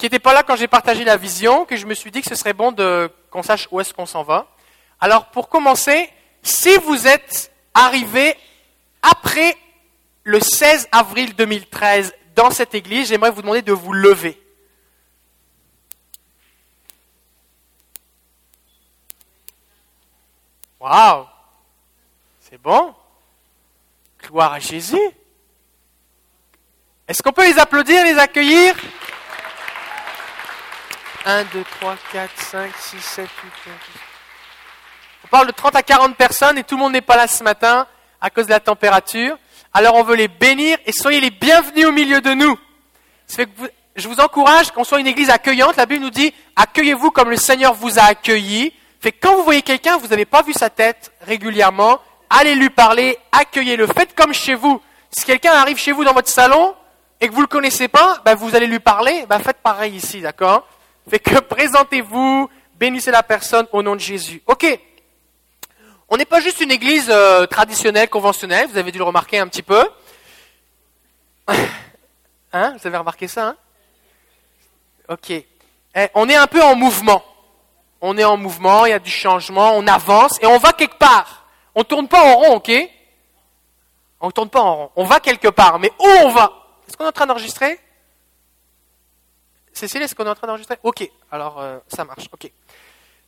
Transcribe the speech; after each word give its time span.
qui 0.00 0.06
n'était 0.06 0.18
pas 0.18 0.32
là 0.32 0.42
quand 0.42 0.56
j'ai 0.56 0.66
partagé 0.66 1.04
la 1.04 1.18
vision, 1.18 1.66
que 1.66 1.76
je 1.76 1.84
me 1.84 1.92
suis 1.92 2.10
dit 2.10 2.22
que 2.22 2.28
ce 2.30 2.34
serait 2.34 2.54
bon 2.54 2.74
qu'on 3.28 3.42
sache 3.42 3.68
où 3.70 3.80
est-ce 3.80 3.92
qu'on 3.92 4.06
s'en 4.06 4.22
va. 4.22 4.46
Alors, 4.98 5.26
pour 5.26 5.50
commencer, 5.50 6.08
si 6.42 6.74
vous 6.78 7.06
êtes 7.06 7.52
arrivé 7.74 8.34
après 9.02 9.58
le 10.24 10.40
16 10.40 10.88
avril 10.90 11.36
2013 11.36 12.14
dans 12.34 12.50
cette 12.50 12.74
église, 12.74 13.08
j'aimerais 13.08 13.30
vous 13.30 13.42
demander 13.42 13.60
de 13.60 13.74
vous 13.74 13.92
lever. 13.92 14.42
Waouh 20.80 21.26
C'est 22.40 22.56
bon? 22.56 22.94
Gloire 24.22 24.54
à 24.54 24.60
Jésus 24.60 24.96
Est-ce 27.06 27.22
qu'on 27.22 27.32
peut 27.32 27.46
les 27.46 27.58
applaudir, 27.58 28.02
les 28.02 28.16
accueillir? 28.16 28.74
1, 31.26 31.44
2, 31.52 31.64
3, 31.80 31.96
4, 32.12 32.30
5, 32.36 32.70
6, 32.76 33.00
7, 33.00 33.28
8, 33.28 33.50
9, 33.66 33.76
10. 33.94 34.00
On 35.24 35.28
parle 35.28 35.46
de 35.48 35.52
30 35.52 35.76
à 35.76 35.82
40 35.82 36.16
personnes 36.16 36.56
et 36.56 36.64
tout 36.64 36.76
le 36.76 36.80
monde 36.80 36.92
n'est 36.92 37.02
pas 37.02 37.16
là 37.16 37.26
ce 37.26 37.44
matin 37.44 37.86
à 38.20 38.30
cause 38.30 38.46
de 38.46 38.50
la 38.50 38.60
température. 38.60 39.36
Alors 39.74 39.94
on 39.96 40.02
veut 40.02 40.16
les 40.16 40.28
bénir 40.28 40.78
et 40.86 40.92
soyez 40.92 41.20
les 41.20 41.30
bienvenus 41.30 41.86
au 41.86 41.92
milieu 41.92 42.20
de 42.20 42.32
nous. 42.32 42.58
je 43.96 44.08
vous 44.08 44.20
encourage 44.20 44.70
qu'on 44.70 44.82
soit 44.82 44.98
une 44.98 45.06
église 45.06 45.30
accueillante. 45.30 45.76
La 45.76 45.86
Bible 45.86 46.02
nous 46.02 46.10
dit 46.10 46.32
accueillez-vous 46.56 47.10
comme 47.10 47.30
le 47.30 47.36
Seigneur 47.36 47.74
vous 47.74 47.98
a 47.98 48.04
accueilli. 48.04 48.72
Fait 49.00 49.12
quand 49.12 49.36
vous 49.36 49.44
voyez 49.44 49.62
quelqu'un, 49.62 49.98
vous 49.98 50.08
n'avez 50.08 50.24
pas 50.24 50.42
vu 50.42 50.52
sa 50.52 50.70
tête 50.70 51.12
régulièrement, 51.20 52.00
allez 52.30 52.54
lui 52.54 52.70
parler, 52.70 53.18
accueillez-le. 53.32 53.86
Faites 53.86 54.14
comme 54.14 54.32
chez 54.32 54.54
vous. 54.54 54.80
Si 55.10 55.24
quelqu'un 55.24 55.52
arrive 55.52 55.76
chez 55.76 55.92
vous 55.92 56.04
dans 56.04 56.14
votre 56.14 56.28
salon 56.28 56.74
et 57.20 57.28
que 57.28 57.32
vous 57.32 57.38
ne 57.40 57.44
le 57.44 57.48
connaissez 57.48 57.88
pas, 57.88 58.20
ben 58.24 58.34
vous 58.34 58.56
allez 58.56 58.66
lui 58.66 58.80
parler, 58.80 59.26
ben 59.28 59.38
faites 59.38 59.58
pareil 59.58 59.94
ici, 59.94 60.20
d'accord? 60.20 60.66
Fait 61.08 61.18
que 61.18 61.38
présentez-vous, 61.38 62.50
bénissez 62.78 63.10
la 63.10 63.22
personne 63.22 63.66
au 63.72 63.82
nom 63.82 63.94
de 63.94 64.00
Jésus. 64.00 64.42
Ok. 64.46 64.66
On 66.08 66.16
n'est 66.16 66.24
pas 66.24 66.40
juste 66.40 66.60
une 66.60 66.72
église 66.72 67.08
euh, 67.08 67.46
traditionnelle, 67.46 68.08
conventionnelle, 68.08 68.68
vous 68.68 68.78
avez 68.78 68.90
dû 68.90 68.98
le 68.98 69.04
remarquer 69.04 69.38
un 69.38 69.48
petit 69.48 69.62
peu. 69.62 69.88
Hein? 72.52 72.74
Vous 72.76 72.84
avez 72.84 72.96
remarqué 72.96 73.28
ça 73.28 73.46
hein? 73.46 73.56
Ok. 75.08 75.30
Eh, 75.30 76.08
on 76.14 76.28
est 76.28 76.34
un 76.34 76.48
peu 76.48 76.60
en 76.60 76.74
mouvement 76.74 77.22
on 78.00 78.16
est 78.16 78.24
en 78.24 78.36
mouvement, 78.36 78.86
il 78.86 78.90
y 78.90 78.94
a 78.94 78.98
du 78.98 79.10
changement, 79.10 79.72
on 79.74 79.86
avance 79.86 80.38
et 80.40 80.46
on 80.46 80.58
va 80.58 80.72
quelque 80.72 80.98
part. 80.98 81.46
On 81.74 81.80
ne 81.80 81.84
tourne 81.84 82.08
pas 82.08 82.22
en 82.22 82.36
rond, 82.36 82.54
ok? 82.56 82.72
On 84.20 84.26
ne 84.26 84.32
tourne 84.32 84.48
pas 84.48 84.60
en 84.60 84.76
rond. 84.76 84.90
On 84.96 85.04
va 85.04 85.20
quelque 85.20 85.48
part, 85.48 85.78
mais 85.78 85.92
où 85.98 86.06
on 86.24 86.30
va? 86.30 86.52
Est-ce 86.88 86.96
qu'on 86.96 87.04
est 87.04 87.08
en 87.08 87.12
train 87.12 87.26
d'enregistrer? 87.26 87.78
Cécile, 89.80 90.02
est-ce 90.02 90.14
qu'on 90.14 90.26
est 90.26 90.28
en 90.28 90.34
train 90.34 90.46
d'enregistrer? 90.46 90.76
Ok, 90.82 91.08
alors 91.32 91.58
euh, 91.58 91.78
ça 91.88 92.04
marche, 92.04 92.28
ok. 92.32 92.50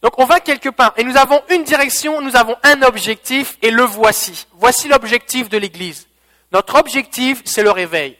Donc 0.02 0.18
on 0.18 0.26
va 0.26 0.38
quelque 0.38 0.68
part 0.68 0.92
et 0.98 1.04
nous 1.04 1.16
avons 1.16 1.40
une 1.48 1.64
direction, 1.64 2.20
nous 2.20 2.36
avons 2.36 2.56
un 2.62 2.82
objectif 2.82 3.56
et 3.62 3.70
le 3.70 3.84
voici. 3.84 4.46
Voici 4.58 4.86
l'objectif 4.86 5.48
de 5.48 5.56
l'Église. 5.56 6.08
Notre 6.52 6.74
objectif, 6.78 7.40
c'est 7.46 7.62
le 7.62 7.70
réveil. 7.70 8.18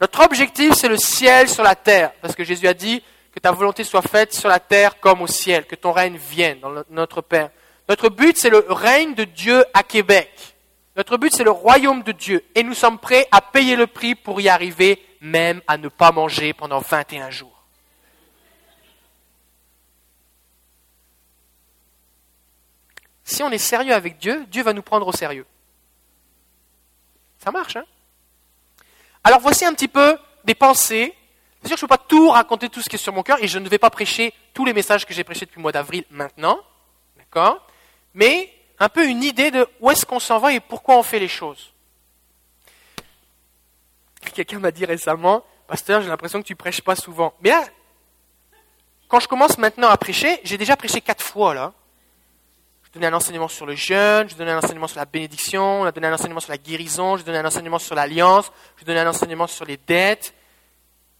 Notre 0.00 0.24
objectif, 0.24 0.72
c'est 0.72 0.88
le 0.88 0.96
ciel 0.96 1.46
sur 1.46 1.62
la 1.62 1.74
terre, 1.74 2.12
parce 2.22 2.34
que 2.34 2.42
Jésus 2.42 2.66
a 2.66 2.72
dit, 2.72 3.02
que 3.34 3.38
ta 3.38 3.52
volonté 3.52 3.84
soit 3.84 4.00
faite 4.00 4.32
sur 4.32 4.48
la 4.48 4.58
terre 4.58 4.98
comme 4.98 5.20
au 5.20 5.26
ciel, 5.26 5.66
que 5.66 5.74
ton 5.74 5.92
règne 5.92 6.16
vienne 6.16 6.60
dans 6.60 6.84
notre 6.88 7.20
Père. 7.20 7.50
Notre 7.86 8.08
but, 8.08 8.38
c'est 8.38 8.48
le 8.48 8.64
règne 8.68 9.14
de 9.14 9.24
Dieu 9.24 9.62
à 9.74 9.82
Québec. 9.82 10.30
Notre 10.96 11.18
but, 11.18 11.34
c'est 11.34 11.44
le 11.44 11.50
royaume 11.50 12.02
de 12.02 12.12
Dieu. 12.12 12.44
Et 12.54 12.62
nous 12.62 12.74
sommes 12.74 12.98
prêts 12.98 13.26
à 13.30 13.42
payer 13.42 13.76
le 13.76 13.88
prix 13.88 14.14
pour 14.14 14.40
y 14.40 14.48
arriver, 14.48 15.02
même 15.24 15.62
à 15.66 15.78
ne 15.78 15.88
pas 15.88 16.12
manger 16.12 16.52
pendant 16.52 16.80
21 16.80 17.30
jours. 17.30 17.64
Si 23.24 23.42
on 23.42 23.50
est 23.50 23.58
sérieux 23.58 23.94
avec 23.94 24.18
Dieu, 24.18 24.44
Dieu 24.48 24.62
va 24.62 24.74
nous 24.74 24.82
prendre 24.82 25.06
au 25.06 25.12
sérieux. 25.12 25.46
Ça 27.38 27.50
marche, 27.50 27.76
hein? 27.76 27.84
Alors 29.24 29.40
voici 29.40 29.64
un 29.64 29.72
petit 29.72 29.88
peu 29.88 30.18
des 30.44 30.54
pensées 30.54 31.14
c'est 31.64 31.68
sûr 31.68 31.78
je 31.78 31.84
ne 31.86 31.88
peux 31.88 31.96
pas 31.96 32.04
tout 32.06 32.28
raconter, 32.28 32.68
tout 32.68 32.82
ce 32.82 32.90
qui 32.90 32.96
est 32.96 32.98
sur 32.98 33.14
mon 33.14 33.22
cœur, 33.22 33.42
et 33.42 33.48
je 33.48 33.58
ne 33.58 33.66
vais 33.70 33.78
pas 33.78 33.88
prêcher 33.88 34.34
tous 34.52 34.66
les 34.66 34.74
messages 34.74 35.06
que 35.06 35.14
j'ai 35.14 35.24
prêchés 35.24 35.46
depuis 35.46 35.56
le 35.56 35.62
mois 35.62 35.72
d'avril 35.72 36.04
maintenant. 36.10 36.60
D'accord? 37.16 37.66
Mais 38.12 38.52
un 38.78 38.90
peu 38.90 39.06
une 39.06 39.22
idée 39.22 39.50
de 39.50 39.66
où 39.80 39.90
est-ce 39.90 40.04
qu'on 40.04 40.20
s'en 40.20 40.38
va 40.38 40.52
et 40.52 40.60
pourquoi 40.60 40.98
on 40.98 41.02
fait 41.02 41.18
les 41.18 41.28
choses. 41.28 41.72
Quelqu'un 44.32 44.58
m'a 44.58 44.70
dit 44.70 44.84
récemment, 44.84 45.44
Pasteur, 45.66 46.02
j'ai 46.02 46.08
l'impression 46.08 46.42
que 46.42 46.46
tu 46.46 46.56
prêches 46.56 46.82
pas 46.82 46.96
souvent. 46.96 47.34
Mais 47.40 47.52
quand 49.08 49.20
je 49.20 49.28
commence 49.28 49.58
maintenant 49.58 49.88
à 49.88 49.96
prêcher, 49.96 50.40
j'ai 50.44 50.58
déjà 50.58 50.76
prêché 50.76 51.00
quatre 51.00 51.22
fois 51.22 51.54
là. 51.54 51.72
Je 52.84 52.90
donnais 52.92 53.06
un 53.06 53.14
enseignement 53.14 53.48
sur 53.48 53.66
le 53.66 53.74
jeûne, 53.74 54.28
je 54.28 54.34
donnais 54.34 54.52
un 54.52 54.58
enseignement 54.58 54.86
sur 54.86 54.98
la 54.98 55.04
bénédiction, 55.04 55.86
je 55.86 55.90
donnais 55.90 56.08
un 56.08 56.14
enseignement 56.14 56.40
sur 56.40 56.50
la 56.50 56.58
guérison, 56.58 57.16
je 57.16 57.24
donnais 57.24 57.38
un 57.38 57.44
enseignement 57.44 57.78
sur 57.78 57.94
l'alliance, 57.94 58.52
je 58.76 58.84
donnais 58.84 59.00
un 59.00 59.08
enseignement 59.08 59.46
sur 59.46 59.64
les 59.64 59.76
dettes, 59.78 60.32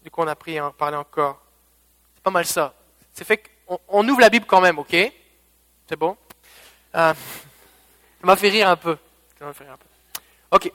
du 0.03 0.10
coup 0.10 0.22
on 0.22 0.28
a 0.28 0.36
pris 0.36 0.59
à 0.59 0.66
en 0.66 0.71
parler 0.71 0.97
encore? 0.97 1.41
C'est 2.15 2.22
pas 2.22 2.31
mal 2.31 2.44
ça. 2.44 2.75
C'est 3.12 3.25
fait 3.25 3.42
qu'on 3.66 3.81
on 3.88 4.09
ouvre 4.09 4.21
la 4.21 4.31
Bible 4.31 4.47
quand 4.47 4.60
même, 4.60 4.78
ok? 4.78 4.94
C'est 5.88 5.97
bon? 5.97 6.16
Euh, 6.94 7.15
Ça 8.25 8.26
m'a 8.26 8.36
fait 8.36 8.48
rire 8.48 8.69
un 8.71 8.76
peu. 8.76 8.97
Ça 9.38 9.44
m'a 9.44 9.53
fait 9.53 9.65
rire 9.65 9.75
un 9.75 9.76
peu. 9.76 9.86
Ok. 10.50 10.72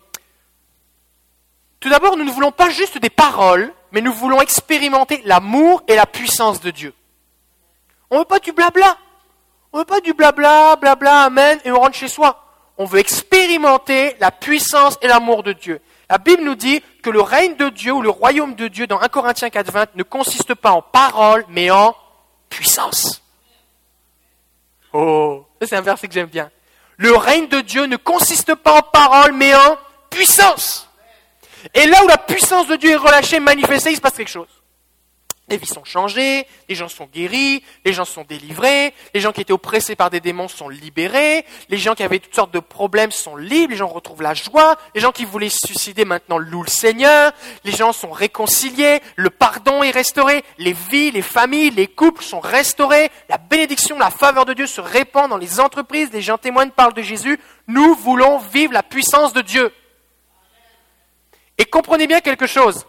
Tout 1.79 1.90
d'abord, 1.90 2.17
nous 2.17 2.25
ne 2.25 2.31
voulons 2.31 2.51
pas 2.51 2.69
juste 2.69 2.97
des 2.97 3.09
paroles, 3.09 3.73
mais 3.91 4.01
nous 4.01 4.13
voulons 4.13 4.41
expérimenter 4.41 5.22
l'amour 5.25 5.81
et 5.88 5.95
la 5.95 6.06
puissance 6.06 6.59
de 6.62 6.72
Dieu. 6.72 6.94
On 8.09 8.16
ne 8.16 8.19
veut 8.19 8.25
pas 8.25 8.40
du 8.40 8.51
blabla. 8.51 8.97
On 9.72 9.78
ne 9.78 9.81
veut 9.81 9.85
pas 9.85 10.01
du 10.01 10.13
blabla, 10.13 10.75
blabla, 10.75 11.23
amen, 11.23 11.59
et 11.63 11.72
on 11.72 11.79
rentre 11.79 11.95
chez 11.95 12.07
soi. 12.07 12.44
On 12.78 12.85
veut 12.85 13.00
expérimenter 13.00 14.16
la 14.19 14.31
puissance 14.31 14.97
et 15.01 15.07
l'amour 15.07 15.44
de 15.44 15.53
Dieu. 15.53 15.79
La 16.09 16.17
Bible 16.17 16.44
nous 16.44 16.56
dit 16.56 16.81
que 17.03 17.09
le 17.09 17.22
règne 17.22 17.56
de 17.56 17.69
Dieu 17.69 17.94
ou 17.94 18.01
le 18.01 18.09
royaume 18.09 18.56
de 18.56 18.67
Dieu 18.67 18.88
dans 18.88 19.00
1 19.00 19.07
Corinthiens 19.09 19.50
4.20 19.50 19.90
ne 19.96 20.03
consiste 20.03 20.56
pas 20.56 20.72
en 20.72 20.81
parole, 20.81 21.46
mais 21.50 21.69
en 21.69 21.96
puissance. 22.50 23.22
Oh, 24.91 25.46
c'est 25.61 25.75
un 25.75 25.81
verset 25.81 26.07
que 26.07 26.13
j'aime 26.13 26.28
bien. 26.28 26.50
Le 26.97 27.16
règne 27.16 27.47
de 27.47 27.61
Dieu 27.61 27.85
ne 27.85 27.96
consiste 27.96 28.56
pas 28.56 28.79
en 28.79 28.81
parole, 28.81 29.34
mais 29.34 29.53
en 29.53 29.78
puissance. 30.09 30.88
Et 31.74 31.86
là 31.86 32.03
où 32.03 32.08
la 32.08 32.18
puissance 32.18 32.68
de 32.68 32.75
Dieu 32.75 32.92
est 32.92 32.96
relâchée, 32.96 33.40
manifestée, 33.40 33.92
il 33.92 33.96
se 33.96 34.02
passe 34.02 34.16
quelque 34.16 34.30
chose. 34.30 34.47
Les 35.50 35.58
vies 35.58 35.66
sont 35.66 35.84
changées, 35.84 36.46
les 36.68 36.75
gens 36.75 36.88
sont 36.88 37.08
guéris, 37.12 37.64
les 37.84 37.92
gens 37.92 38.06
sont 38.06 38.24
délivrés, 38.24 38.94
les 39.16 39.20
gens 39.20 39.31
qui 39.31 39.42
étaient 39.42 39.52
oppressés 39.52 39.96
par 39.96 40.12
des 40.12 40.20
démons 40.20 40.47
sont 40.47 40.70
libérés, 40.70 41.44
les 41.70 41.78
gens 41.78 41.96
qui 41.96 42.03
avaient 42.03 42.20
toutes 42.20 42.36
sortes 42.36 42.53
de 42.53 42.59
problèmes 42.59 43.09
sont 43.09 43.36
libres, 43.36 43.72
les 43.72 43.78
gens 43.78 43.88
retrouvent 43.88 44.22
la 44.22 44.36
joie, 44.36 44.78
les 44.94 45.02
gens 45.02 45.12
qui 45.12 45.25
voulaient 45.25 45.50
se 45.50 45.66
suicider 45.66 46.06
maintenant 46.06 46.38
louent 46.38 46.62
le 46.62 46.70
Seigneur, 46.70 47.31
les 47.64 47.72
gens 47.72 47.94
sont 47.94 48.12
réconciliés, 48.12 49.00
le 49.16 49.31
pardon 49.31 49.81
est 49.81 49.90
restauré, 49.90 50.44
les 50.59 50.74
vies, 50.91 51.09
les 51.09 51.24
familles, 51.24 51.72
les 51.72 51.88
couples 51.88 52.24
sont 52.24 52.41
restaurés, 52.41 53.09
la 53.28 53.40
bénédiction, 53.40 53.97
la 53.97 54.12
faveur 54.12 54.46
de 54.46 54.53
Dieu 54.53 54.68
se 54.68 54.81
répand 54.81 55.31
dans 55.31 55.38
les 55.38 55.59
entreprises, 55.59 56.09
les 56.14 56.22
gens 56.22 56.38
témoignent, 56.38 56.70
parlent 56.70 56.94
de 56.94 57.02
Jésus. 57.02 57.40
Nous 57.68 57.96
voulons 57.96 58.38
vivre 58.38 58.74
la 58.74 58.84
puissance 58.84 59.34
de 59.34 59.41
Dieu. 59.41 59.72
Et 61.59 61.66
comprenez 61.66 62.08
bien 62.08 62.22
quelque 62.22 62.47
chose, 62.47 62.88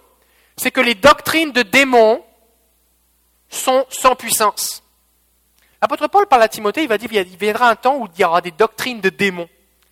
c'est 0.57 0.71
que 0.71 0.81
les 0.81 0.95
doctrines 0.95 1.53
de 1.53 1.63
démons 1.63 2.25
sont 3.49 3.85
sans 3.91 4.15
puissance. 4.15 4.83
L'apôtre 5.83 6.07
Paul 6.07 6.27
parle 6.27 6.43
à 6.43 6.49
Timothée, 6.49 6.83
il 6.83 6.89
va 6.89 6.97
dire 6.97 7.11
il 7.13 7.37
viendra 7.37 7.69
un 7.69 7.77
temps 7.77 7.97
où 7.97 8.09
il 8.15 8.21
y 8.21 8.25
aura 8.25 8.41
des 8.41 8.53
doctrines 8.53 9.01
de 9.01 9.11
démons. 9.11 9.49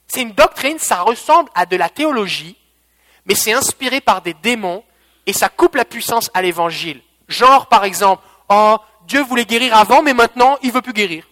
C'est 0.06 0.22
une 0.22 0.32
doctrine, 0.32 0.78
ça 0.78 1.02
ressemble 1.02 1.50
à 1.54 1.66
de 1.66 1.76
la 1.76 1.88
théologie, 1.88 2.56
mais 3.26 3.34
c'est 3.34 3.52
inspiré 3.52 4.00
par 4.00 4.22
des 4.22 4.34
démons 4.34 4.84
et 5.26 5.32
ça 5.32 5.48
coupe 5.48 5.74
la 5.74 5.84
puissance 5.84 6.30
à 6.32 6.40
l'évangile. 6.40 7.02
Genre, 7.26 7.66
par 7.66 7.84
exemple, 7.84 8.22
oh, 8.48 8.78
Dieu 9.06 9.22
voulait 9.22 9.44
guérir 9.44 9.76
avant, 9.76 10.02
mais 10.02 10.14
maintenant, 10.14 10.56
il 10.62 10.72
veut 10.72 10.82
plus 10.82 10.92
guérir. 10.92 11.26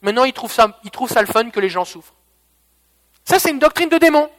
Maintenant, 0.00 0.24
il 0.24 0.32
trouve 0.32 0.52
ça, 0.52 0.78
il 0.84 0.90
trouve 0.90 1.10
ça 1.10 1.20
le 1.20 1.26
fun 1.26 1.50
que 1.50 1.60
les 1.60 1.68
gens 1.68 1.84
souffrent. 1.84 2.14
Ça, 3.24 3.38
c'est 3.38 3.50
une 3.50 3.58
doctrine 3.58 3.88
de 3.88 3.98
démons. 3.98 4.30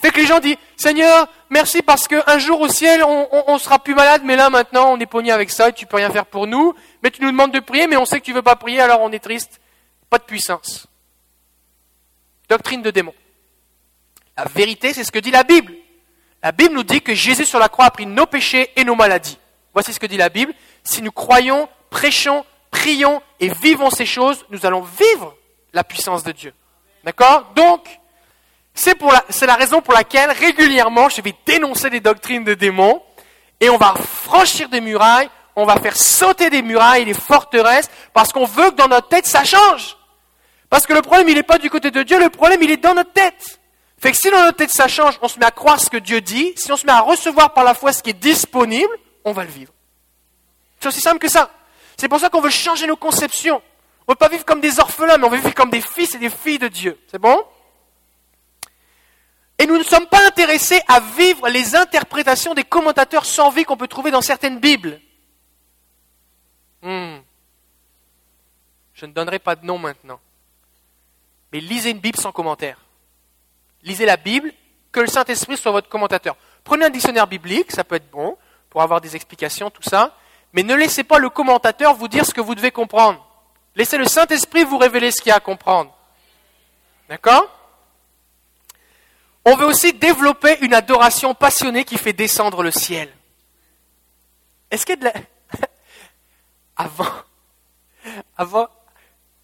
Fait 0.00 0.10
que 0.10 0.20
les 0.20 0.26
gens 0.26 0.40
disent, 0.40 0.56
Seigneur, 0.76 1.28
merci 1.50 1.80
parce 1.82 2.08
qu'un 2.08 2.38
jour 2.38 2.60
au 2.60 2.68
ciel, 2.68 3.04
on, 3.04 3.58
sera 3.58 3.78
plus 3.78 3.94
malade, 3.94 4.22
mais 4.24 4.36
là 4.36 4.50
maintenant, 4.50 4.92
on 4.92 4.98
est 4.98 5.06
pogné 5.06 5.30
avec 5.30 5.50
ça 5.50 5.68
et 5.68 5.72
tu 5.72 5.86
peux 5.86 5.96
rien 5.96 6.10
faire 6.10 6.26
pour 6.26 6.46
nous. 6.46 6.74
Mais 7.02 7.10
tu 7.10 7.22
nous 7.22 7.30
demandes 7.30 7.52
de 7.52 7.60
prier, 7.60 7.86
mais 7.86 7.96
on 7.96 8.04
sait 8.04 8.20
que 8.20 8.24
tu 8.24 8.32
veux 8.32 8.42
pas 8.42 8.56
prier, 8.56 8.80
alors 8.80 9.00
on 9.02 9.12
est 9.12 9.20
triste. 9.20 9.60
Pas 10.10 10.18
de 10.18 10.24
puissance. 10.24 10.86
Doctrine 12.48 12.82
de 12.82 12.90
démon. 12.90 13.14
La 14.36 14.44
vérité, 14.44 14.92
c'est 14.92 15.04
ce 15.04 15.12
que 15.12 15.20
dit 15.20 15.30
la 15.30 15.44
Bible. 15.44 15.72
La 16.42 16.52
Bible 16.52 16.74
nous 16.74 16.82
dit 16.82 17.00
que 17.00 17.14
Jésus 17.14 17.44
sur 17.44 17.58
la 17.58 17.68
croix 17.68 17.86
a 17.86 17.90
pris 17.90 18.06
nos 18.06 18.26
péchés 18.26 18.70
et 18.76 18.84
nos 18.84 18.96
maladies. 18.96 19.38
Voici 19.72 19.92
ce 19.92 20.00
que 20.00 20.06
dit 20.06 20.16
la 20.16 20.28
Bible. 20.28 20.52
Si 20.82 21.02
nous 21.02 21.12
croyons, 21.12 21.68
prêchons, 21.88 22.44
prions 22.70 23.22
et 23.40 23.48
vivons 23.48 23.90
ces 23.90 24.06
choses, 24.06 24.44
nous 24.50 24.66
allons 24.66 24.82
vivre 24.82 25.36
la 25.72 25.84
puissance 25.84 26.24
de 26.24 26.32
Dieu. 26.32 26.52
D'accord? 27.04 27.52
Donc, 27.54 27.86
c'est 28.74 29.46
la, 29.46 29.54
raison 29.54 29.80
pour 29.80 29.94
laquelle 29.94 30.30
régulièrement 30.32 31.08
je 31.08 31.22
vais 31.22 31.34
dénoncer 31.46 31.90
les 31.90 32.00
doctrines 32.00 32.44
de 32.44 32.54
démons 32.54 33.00
et 33.60 33.70
on 33.70 33.76
va 33.76 33.94
franchir 33.94 34.68
des 34.68 34.80
murailles, 34.80 35.30
on 35.54 35.64
va 35.64 35.76
faire 35.76 35.96
sauter 35.96 36.50
des 36.50 36.62
murailles 36.62 37.02
et 37.02 37.04
des 37.04 37.14
forteresses, 37.14 37.88
parce 38.12 38.32
qu'on 38.32 38.44
veut 38.44 38.70
que 38.70 38.76
dans 38.76 38.88
notre 38.88 39.08
tête 39.08 39.26
ça 39.26 39.44
change. 39.44 39.96
Parce 40.68 40.86
que 40.86 40.92
le 40.92 41.02
problème, 41.02 41.28
il 41.28 41.36
n'est 41.36 41.44
pas 41.44 41.58
du 41.58 41.70
côté 41.70 41.92
de 41.92 42.02
Dieu, 42.02 42.18
le 42.18 42.30
problème, 42.30 42.60
il 42.62 42.70
est 42.70 42.78
dans 42.78 42.94
notre 42.94 43.12
tête. 43.12 43.60
Fait 43.98 44.10
que 44.10 44.16
si 44.16 44.28
dans 44.30 44.40
notre 44.40 44.56
tête 44.56 44.70
ça 44.70 44.88
change, 44.88 45.18
on 45.22 45.28
se 45.28 45.38
met 45.38 45.46
à 45.46 45.52
croire 45.52 45.80
ce 45.80 45.88
que 45.88 45.96
Dieu 45.96 46.20
dit, 46.20 46.52
si 46.56 46.72
on 46.72 46.76
se 46.76 46.84
met 46.84 46.92
à 46.92 47.00
recevoir 47.00 47.54
par 47.54 47.62
la 47.62 47.74
foi 47.74 47.92
ce 47.92 48.02
qui 48.02 48.10
est 48.10 48.12
disponible, 48.12 48.92
on 49.24 49.32
va 49.32 49.44
le 49.44 49.50
vivre. 49.50 49.72
C'est 50.80 50.88
aussi 50.88 51.00
simple 51.00 51.20
que 51.20 51.28
ça. 51.28 51.50
C'est 51.96 52.08
pour 52.08 52.18
ça 52.18 52.28
qu'on 52.28 52.40
veut 52.40 52.50
changer 52.50 52.88
nos 52.88 52.96
conceptions. 52.96 53.62
On 54.06 54.12
ne 54.12 54.14
veut 54.14 54.18
pas 54.18 54.28
vivre 54.28 54.44
comme 54.44 54.60
des 54.60 54.80
orphelins, 54.80 55.16
mais 55.16 55.24
on 55.24 55.30
veut 55.30 55.38
vivre 55.38 55.54
comme 55.54 55.70
des 55.70 55.80
fils 55.80 56.14
et 56.14 56.18
des 56.18 56.28
filles 56.28 56.58
de 56.58 56.68
Dieu. 56.68 56.98
C'est 57.10 57.20
bon? 57.20 57.42
Et 59.64 59.66
nous 59.66 59.78
ne 59.78 59.82
sommes 59.82 60.04
pas 60.04 60.26
intéressés 60.26 60.82
à 60.88 61.00
vivre 61.00 61.48
les 61.48 61.74
interprétations 61.74 62.52
des 62.52 62.64
commentateurs 62.64 63.24
sans 63.24 63.48
vie 63.48 63.64
qu'on 63.64 63.78
peut 63.78 63.88
trouver 63.88 64.10
dans 64.10 64.20
certaines 64.20 64.60
Bibles. 64.60 65.00
Hmm. 66.82 67.16
Je 68.92 69.06
ne 69.06 69.12
donnerai 69.12 69.38
pas 69.38 69.56
de 69.56 69.64
nom 69.64 69.78
maintenant. 69.78 70.20
Mais 71.50 71.60
lisez 71.60 71.92
une 71.92 71.98
Bible 71.98 72.18
sans 72.18 72.30
commentaire. 72.30 72.76
Lisez 73.82 74.04
la 74.04 74.18
Bible, 74.18 74.52
que 74.92 75.00
le 75.00 75.06
Saint-Esprit 75.06 75.56
soit 75.56 75.72
votre 75.72 75.88
commentateur. 75.88 76.36
Prenez 76.62 76.84
un 76.84 76.90
dictionnaire 76.90 77.26
biblique, 77.26 77.72
ça 77.72 77.84
peut 77.84 77.94
être 77.94 78.10
bon, 78.10 78.36
pour 78.68 78.82
avoir 78.82 79.00
des 79.00 79.16
explications, 79.16 79.70
tout 79.70 79.82
ça. 79.82 80.14
Mais 80.52 80.62
ne 80.62 80.74
laissez 80.74 81.04
pas 81.04 81.18
le 81.18 81.30
commentateur 81.30 81.94
vous 81.94 82.08
dire 82.08 82.26
ce 82.26 82.34
que 82.34 82.42
vous 82.42 82.54
devez 82.54 82.70
comprendre. 82.70 83.26
Laissez 83.76 83.96
le 83.96 84.04
Saint-Esprit 84.04 84.64
vous 84.64 84.76
révéler 84.76 85.10
ce 85.10 85.22
qu'il 85.22 85.30
y 85.30 85.32
a 85.32 85.36
à 85.36 85.40
comprendre. 85.40 85.90
D'accord? 87.08 87.63
On 89.44 89.56
veut 89.56 89.66
aussi 89.66 89.92
développer 89.92 90.58
une 90.62 90.74
adoration 90.74 91.34
passionnée 91.34 91.84
qui 91.84 91.98
fait 91.98 92.12
descendre 92.12 92.62
le 92.62 92.70
ciel. 92.70 93.12
Est-ce 94.70 94.86
qu'il 94.86 94.94
y 95.00 95.06
a 95.06 95.10
de 95.10 95.16
la... 95.16 95.66
avant, 96.76 97.12
avant, 98.36 98.68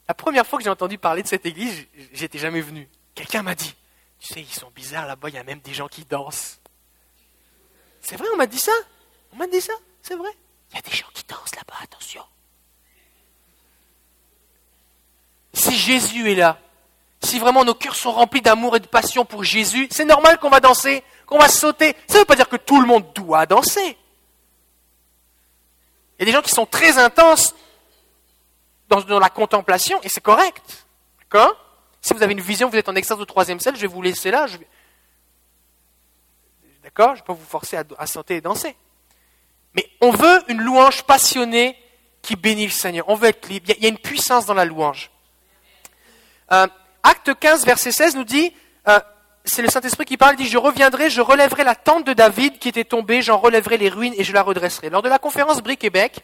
la 0.08 0.14
première 0.14 0.46
fois 0.46 0.58
que 0.58 0.64
j'ai 0.64 0.70
entendu 0.70 0.98
parler 0.98 1.22
de 1.22 1.28
cette 1.28 1.44
église, 1.44 1.86
j'étais 2.12 2.38
jamais 2.38 2.62
venu. 2.62 2.88
Quelqu'un 3.14 3.42
m'a 3.42 3.54
dit, 3.54 3.74
tu 4.18 4.34
sais, 4.34 4.40
ils 4.40 4.52
sont 4.52 4.70
bizarres 4.70 5.06
là-bas, 5.06 5.28
il 5.28 5.34
y 5.34 5.38
a 5.38 5.44
même 5.44 5.60
des 5.60 5.74
gens 5.74 5.88
qui 5.88 6.04
dansent. 6.04 6.60
C'est 8.00 8.16
vrai, 8.16 8.26
on 8.32 8.36
m'a 8.36 8.46
dit 8.46 8.58
ça? 8.58 8.72
On 9.32 9.36
m'a 9.36 9.46
dit 9.46 9.60
ça, 9.60 9.74
c'est 10.02 10.16
vrai? 10.16 10.30
Il 10.70 10.76
y 10.76 10.78
a 10.78 10.82
des 10.82 10.96
gens 10.96 11.06
qui 11.12 11.24
dansent 11.28 11.54
là-bas, 11.54 11.76
attention. 11.82 12.24
Si 15.52 15.76
Jésus 15.76 16.30
est 16.30 16.36
là, 16.36 16.58
si 17.22 17.38
vraiment 17.38 17.64
nos 17.64 17.74
cœurs 17.74 17.96
sont 17.96 18.12
remplis 18.12 18.40
d'amour 18.40 18.76
et 18.76 18.80
de 18.80 18.86
passion 18.86 19.24
pour 19.24 19.44
Jésus, 19.44 19.88
c'est 19.90 20.04
normal 20.04 20.38
qu'on 20.38 20.48
va 20.48 20.60
danser, 20.60 21.04
qu'on 21.26 21.38
va 21.38 21.48
sauter. 21.48 21.94
Ça 22.08 22.14
ne 22.14 22.18
veut 22.20 22.24
pas 22.24 22.36
dire 22.36 22.48
que 22.48 22.56
tout 22.56 22.80
le 22.80 22.86
monde 22.86 23.12
doit 23.14 23.46
danser. 23.46 23.96
Il 26.18 26.20
y 26.20 26.22
a 26.22 26.24
des 26.26 26.32
gens 26.32 26.42
qui 26.42 26.50
sont 26.50 26.66
très 26.66 26.98
intenses 26.98 27.54
dans, 28.88 29.18
la 29.18 29.28
contemplation, 29.28 30.00
et 30.02 30.08
c'est 30.08 30.22
correct. 30.22 30.86
D'accord? 31.20 31.54
Si 32.00 32.12
vous 32.12 32.22
avez 32.22 32.32
une 32.32 32.40
vision, 32.40 32.68
vous 32.68 32.76
êtes 32.76 32.88
en 32.88 32.96
extase 32.96 33.20
au 33.20 33.24
troisième 33.24 33.60
ciel, 33.60 33.76
je 33.76 33.82
vais 33.82 33.86
vous 33.86 34.02
laisser 34.02 34.30
là. 34.30 34.46
D'accord? 36.82 37.08
Je 37.08 37.12
ne 37.12 37.16
vais 37.18 37.26
pas 37.26 37.32
vous 37.34 37.46
forcer 37.46 37.76
à, 37.76 37.84
à 37.98 38.06
sauter 38.06 38.36
et 38.36 38.40
danser. 38.40 38.74
Mais 39.74 39.88
on 40.00 40.10
veut 40.10 40.42
une 40.48 40.60
louange 40.60 41.04
passionnée 41.04 41.76
qui 42.22 42.34
bénit 42.36 42.64
le 42.64 42.72
Seigneur. 42.72 43.08
On 43.08 43.14
veut 43.14 43.28
être 43.28 43.48
libre. 43.48 43.72
Il 43.76 43.82
y 43.82 43.86
a 43.86 43.90
une 43.90 43.98
puissance 43.98 44.46
dans 44.46 44.54
la 44.54 44.64
louange. 44.64 45.10
Euh, 46.52 46.66
acte 47.02 47.38
15, 47.38 47.64
verset 47.64 47.92
16 47.92 48.16
nous 48.16 48.24
dit, 48.24 48.52
euh, 48.88 48.98
c'est 49.44 49.62
le 49.62 49.68
Saint-Esprit 49.68 50.04
qui 50.04 50.16
parle, 50.16 50.34
il 50.38 50.44
dit, 50.44 50.50
je 50.50 50.58
reviendrai, 50.58 51.10
je 51.10 51.20
relèverai 51.20 51.64
la 51.64 51.74
tente 51.74 52.06
de 52.06 52.12
David 52.12 52.58
qui 52.58 52.68
était 52.68 52.84
tombée, 52.84 53.22
j'en 53.22 53.38
relèverai 53.38 53.76
les 53.76 53.88
ruines 53.88 54.14
et 54.16 54.24
je 54.24 54.32
la 54.32 54.42
redresserai. 54.42 54.90
Lors 54.90 55.02
de 55.02 55.08
la 55.08 55.18
conférence 55.18 55.62
Brie 55.62 55.76
Québec, 55.76 56.20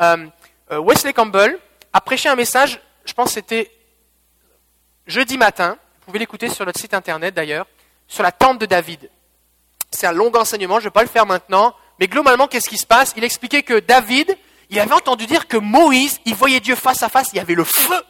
euh, 0.00 0.26
Wesley 0.70 1.12
Campbell 1.12 1.58
a 1.92 2.00
prêché 2.00 2.28
un 2.28 2.36
message, 2.36 2.80
je 3.04 3.12
pense 3.12 3.28
que 3.28 3.34
c'était 3.34 3.70
jeudi 5.06 5.36
matin, 5.36 5.76
vous 6.00 6.06
pouvez 6.06 6.18
l'écouter 6.20 6.48
sur 6.48 6.64
notre 6.64 6.78
site 6.78 6.94
internet 6.94 7.34
d'ailleurs, 7.34 7.66
sur 8.06 8.22
la 8.22 8.32
tente 8.32 8.60
de 8.60 8.66
David. 8.66 9.10
C'est 9.90 10.06
un 10.06 10.12
long 10.12 10.32
enseignement, 10.36 10.76
je 10.76 10.84
ne 10.84 10.84
vais 10.84 10.92
pas 10.92 11.02
le 11.02 11.08
faire 11.08 11.26
maintenant, 11.26 11.74
mais 11.98 12.06
globalement, 12.08 12.46
qu'est-ce 12.46 12.68
qui 12.68 12.78
se 12.78 12.86
passe? 12.86 13.12
Il 13.16 13.24
expliquait 13.24 13.62
que 13.62 13.80
David, 13.80 14.36
il 14.70 14.78
avait 14.78 14.94
entendu 14.94 15.26
dire 15.26 15.48
que 15.48 15.56
Moïse, 15.56 16.20
il 16.24 16.34
voyait 16.34 16.60
Dieu 16.60 16.76
face 16.76 17.02
à 17.02 17.08
face, 17.08 17.28
il 17.32 17.36
y 17.36 17.40
avait 17.40 17.54
le 17.54 17.64
feu. 17.64 18.02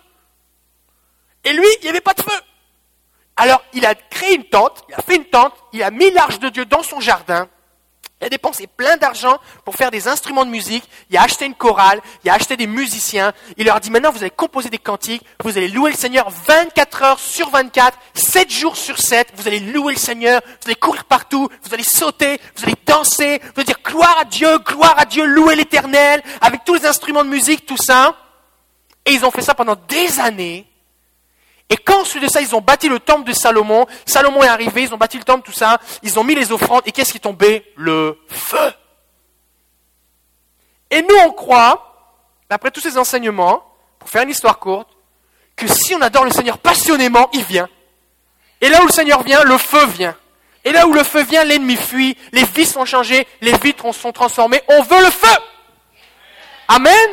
Et 1.44 1.52
lui, 1.52 1.66
il 1.80 1.84
n'y 1.84 1.88
avait 1.88 2.00
pas 2.00 2.14
de 2.14 2.22
feu. 2.22 2.40
Alors, 3.36 3.62
il 3.72 3.86
a 3.86 3.94
créé 3.94 4.34
une 4.34 4.44
tente, 4.44 4.84
il 4.88 4.94
a 4.94 5.02
fait 5.02 5.16
une 5.16 5.24
tente, 5.24 5.54
il 5.72 5.82
a 5.82 5.90
mis 5.90 6.10
l'arche 6.10 6.38
de 6.38 6.50
Dieu 6.50 6.66
dans 6.66 6.82
son 6.82 7.00
jardin, 7.00 7.48
il 8.20 8.26
a 8.26 8.28
dépensé 8.28 8.66
plein 8.66 8.98
d'argent 8.98 9.38
pour 9.64 9.76
faire 9.76 9.90
des 9.90 10.06
instruments 10.06 10.44
de 10.44 10.50
musique, 10.50 10.84
il 11.08 11.16
a 11.16 11.22
acheté 11.22 11.46
une 11.46 11.54
chorale, 11.54 12.02
il 12.22 12.28
a 12.28 12.34
acheté 12.34 12.54
des 12.58 12.66
musiciens, 12.66 13.32
il 13.56 13.64
leur 13.64 13.76
a 13.76 13.80
dit 13.80 13.90
maintenant 13.90 14.10
vous 14.10 14.18
allez 14.18 14.30
composer 14.30 14.68
des 14.68 14.76
cantiques, 14.76 15.24
vous 15.42 15.56
allez 15.56 15.68
louer 15.68 15.92
le 15.92 15.96
Seigneur 15.96 16.28
24 16.28 17.02
heures 17.02 17.18
sur 17.18 17.48
24, 17.48 17.98
7 18.12 18.50
jours 18.50 18.76
sur 18.76 18.98
7, 18.98 19.28
vous 19.36 19.48
allez 19.48 19.60
louer 19.60 19.94
le 19.94 19.98
Seigneur, 19.98 20.42
vous 20.44 20.66
allez 20.66 20.74
courir 20.74 21.06
partout, 21.06 21.48
vous 21.62 21.72
allez 21.72 21.82
sauter, 21.82 22.38
vous 22.56 22.64
allez 22.64 22.76
danser, 22.84 23.40
vous 23.42 23.52
allez 23.56 23.64
dire 23.64 23.80
gloire 23.82 24.18
à 24.18 24.26
Dieu, 24.26 24.58
gloire 24.58 24.98
à 24.98 25.06
Dieu, 25.06 25.24
louer 25.24 25.56
l'Éternel, 25.56 26.22
avec 26.42 26.64
tous 26.64 26.74
les 26.74 26.84
instruments 26.84 27.24
de 27.24 27.30
musique, 27.30 27.64
tout 27.64 27.78
ça. 27.78 28.14
Et 29.06 29.12
ils 29.12 29.24
ont 29.24 29.30
fait 29.30 29.40
ça 29.40 29.54
pendant 29.54 29.76
des 29.88 30.20
années, 30.20 30.69
et 31.70 31.76
quand 31.76 32.00
ensuite 32.00 32.24
de 32.24 32.28
ça, 32.28 32.40
ils 32.40 32.54
ont 32.56 32.60
bâti 32.60 32.88
le 32.88 32.98
temple 32.98 33.28
de 33.28 33.32
Salomon, 33.32 33.86
Salomon 34.04 34.42
est 34.42 34.48
arrivé, 34.48 34.82
ils 34.82 34.92
ont 34.92 34.96
bâti 34.96 35.16
le 35.16 35.24
temple, 35.24 35.46
tout 35.46 35.56
ça, 35.56 35.80
ils 36.02 36.18
ont 36.18 36.24
mis 36.24 36.34
les 36.34 36.50
offrandes, 36.50 36.82
et 36.84 36.90
qu'est-ce 36.90 37.12
qui 37.12 37.18
est 37.18 37.20
tombé? 37.20 37.64
Le 37.76 38.18
feu. 38.28 38.72
Et 40.90 41.00
nous, 41.02 41.14
on 41.24 41.30
croit, 41.30 42.18
d'après 42.50 42.72
tous 42.72 42.80
ces 42.80 42.98
enseignements, 42.98 43.64
pour 44.00 44.08
faire 44.08 44.22
une 44.22 44.30
histoire 44.30 44.58
courte, 44.58 44.88
que 45.54 45.68
si 45.68 45.94
on 45.94 46.00
adore 46.00 46.24
le 46.24 46.32
Seigneur 46.32 46.58
passionnément, 46.58 47.30
il 47.32 47.44
vient. 47.44 47.68
Et 48.60 48.68
là 48.68 48.82
où 48.82 48.86
le 48.86 48.92
Seigneur 48.92 49.22
vient, 49.22 49.44
le 49.44 49.56
feu 49.56 49.86
vient. 49.86 50.16
Et 50.64 50.72
là 50.72 50.88
où 50.88 50.92
le 50.92 51.04
feu 51.04 51.22
vient, 51.22 51.44
l'ennemi 51.44 51.76
fuit, 51.76 52.16
les 52.32 52.44
vies 52.44 52.66
sont 52.66 52.84
changées, 52.84 53.26
les 53.40 53.52
vitres 53.58 53.94
sont 53.94 54.12
transformées. 54.12 54.60
On 54.68 54.82
veut 54.82 55.00
le 55.04 55.10
feu. 55.10 55.36
Amen. 56.68 57.10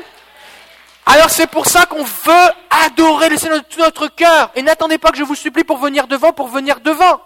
Alors 1.09 1.29
c'est 1.29 1.47
pour 1.47 1.67
ça 1.67 1.85
qu'on 1.85 2.03
veut 2.03 2.51
adorer 2.85 3.29
le 3.29 3.37
Seigneur 3.37 3.59
de 3.59 3.65
tout 3.65 3.79
notre 3.79 4.09
cœur. 4.09 4.51
Et 4.55 4.61
n'attendez 4.61 4.97
pas 4.97 5.11
que 5.11 5.17
je 5.17 5.23
vous 5.23 5.35
supplie 5.35 5.63
pour 5.63 5.77
venir 5.77 6.05
devant, 6.05 6.33
pour 6.33 6.49
venir 6.49 6.81
devant. 6.81 7.21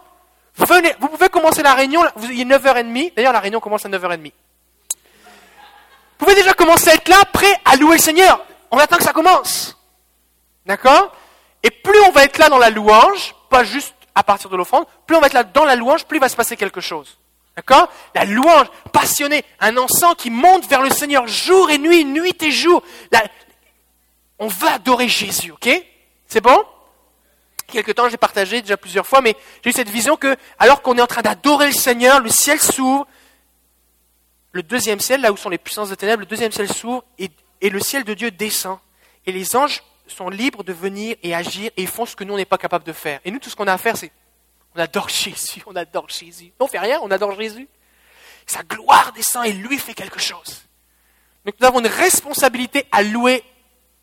Venez, 0.56 0.94
vous 1.00 1.08
pouvez 1.08 1.30
commencer 1.30 1.64
la 1.64 1.74
réunion, 1.74 2.04
il 2.30 2.42
est 2.42 2.46
9h30, 2.46 3.16
d'ailleurs 3.16 3.34
la 3.34 3.40
réunion 3.40 3.60
commence 3.60 3.84
à 3.86 3.90
9h30. 3.90 4.32
Vous 4.94 6.26
pouvez 6.26 6.36
déjà 6.36 6.54
commencer 6.54 6.92
à 6.92 6.94
être 6.94 7.10
là, 7.10 7.24
prêt 7.34 7.60
à 7.66 7.76
louer 7.76 7.96
le 7.96 8.02
Seigneur. 8.02 8.46
On 8.70 8.78
attend 8.78 8.98
que 8.98 9.04
ça 9.04 9.14
commence. 9.14 9.76
D'accord? 10.68 11.16
Et 11.64 11.72
plus 11.72 12.00
on 12.08 12.12
va 12.12 12.26
être 12.26 12.38
là 12.38 12.50
dans 12.50 12.60
la 12.60 12.70
louange, 12.70 13.34
pas 13.50 13.64
juste 13.64 13.96
à 14.14 14.22
partir 14.22 14.52
de 14.52 14.58
l'offrande, 14.58 14.86
plus 15.08 15.16
on 15.16 15.22
va 15.22 15.28
être 15.28 15.34
là 15.34 15.44
dans 15.44 15.66
la 15.66 15.76
louange, 15.76 16.06
plus 16.06 16.18
il 16.18 16.22
va 16.22 16.30
se 16.30 16.36
passer 16.36 16.56
quelque 16.56 16.82
chose. 16.82 17.18
D'accord? 17.56 17.90
La 18.16 18.26
louange 18.26 18.68
passionnée, 18.94 19.44
un 19.60 19.76
encens 19.78 20.16
qui 20.18 20.30
monte 20.30 20.68
vers 20.68 20.82
le 20.82 20.90
Seigneur 20.90 21.28
jour 21.28 21.70
et 21.70 21.78
nuit, 21.78 22.06
nuit 22.06 22.42
et 22.42 22.52
jour. 22.52 22.82
On 24.42 24.48
veut 24.48 24.68
adorer 24.68 25.08
Jésus, 25.08 25.52
ok? 25.52 25.70
C'est 26.28 26.42
bon? 26.42 26.66
Quelque 27.68 27.92
temps, 27.92 28.10
j'ai 28.10 28.18
partagé 28.18 28.62
déjà 28.64 28.76
plusieurs 28.76 29.06
fois, 29.06 29.22
mais 29.22 29.38
j'ai 29.64 29.70
eu 29.70 29.74
cette 29.74 29.88
vision 29.88 30.18
que, 30.18 30.36
alors 30.58 30.82
qu'on 30.82 30.98
est 30.98 31.02
en 31.02 31.08
train 31.08 31.22
d'adorer 31.22 31.68
le 31.68 31.74
Seigneur, 31.74 32.20
le 32.20 32.30
ciel 32.30 32.60
s'ouvre, 32.60 33.08
le 34.52 34.64
deuxième 34.64 35.00
ciel, 35.00 35.22
là 35.22 35.32
où 35.32 35.38
sont 35.38 35.50
les 35.50 35.60
puissances 35.60 35.90
de 35.92 35.96
ténèbres, 35.96 36.22
le 36.22 36.26
deuxième 36.26 36.52
ciel 36.52 36.68
s'ouvre 36.74 37.04
et, 37.20 37.30
et, 37.62 37.70
le 37.70 37.80
ciel 37.80 38.04
de 38.04 38.16
Dieu 38.16 38.32
descend. 38.32 38.80
Et 39.28 39.32
les 39.32 39.56
anges 39.56 39.84
sont 40.08 40.30
libres 40.30 40.64
de 40.64 40.74
venir 40.74 41.16
et 41.22 41.36
agir 41.36 41.70
et 41.78 41.86
font 41.86 42.08
ce 42.08 42.16
que 42.16 42.24
nous, 42.24 42.34
on 42.34 42.38
n'est 42.38 42.46
pas 42.46 42.58
capable 42.58 42.84
de 42.84 42.94
faire. 42.94 43.20
Et 43.24 43.30
nous, 43.30 43.38
tout 43.38 43.52
ce 43.52 43.56
qu'on 43.56 43.68
a 43.68 43.74
à 43.74 43.78
faire, 43.78 43.96
c'est 43.96 44.12
on 44.76 44.80
adore 44.80 45.08
Jésus, 45.24 45.62
on 45.68 45.76
adore 45.76 46.10
Jésus. 46.10 46.52
On 46.60 46.66
fait 46.66 46.80
rien, 46.80 47.00
on 47.04 47.12
adore 47.12 47.40
Jésus. 47.40 47.70
Sa 48.48 48.64
gloire 48.64 49.14
descend 49.14 49.46
et 49.46 49.54
lui 49.54 49.78
fait 49.78 49.94
quelque 49.94 50.20
chose. 50.20 50.64
Donc 51.46 51.56
nous 51.60 51.68
avons 51.68 51.80
une 51.80 51.88
responsabilité 51.88 52.86
à 52.92 53.04
louer 53.04 53.44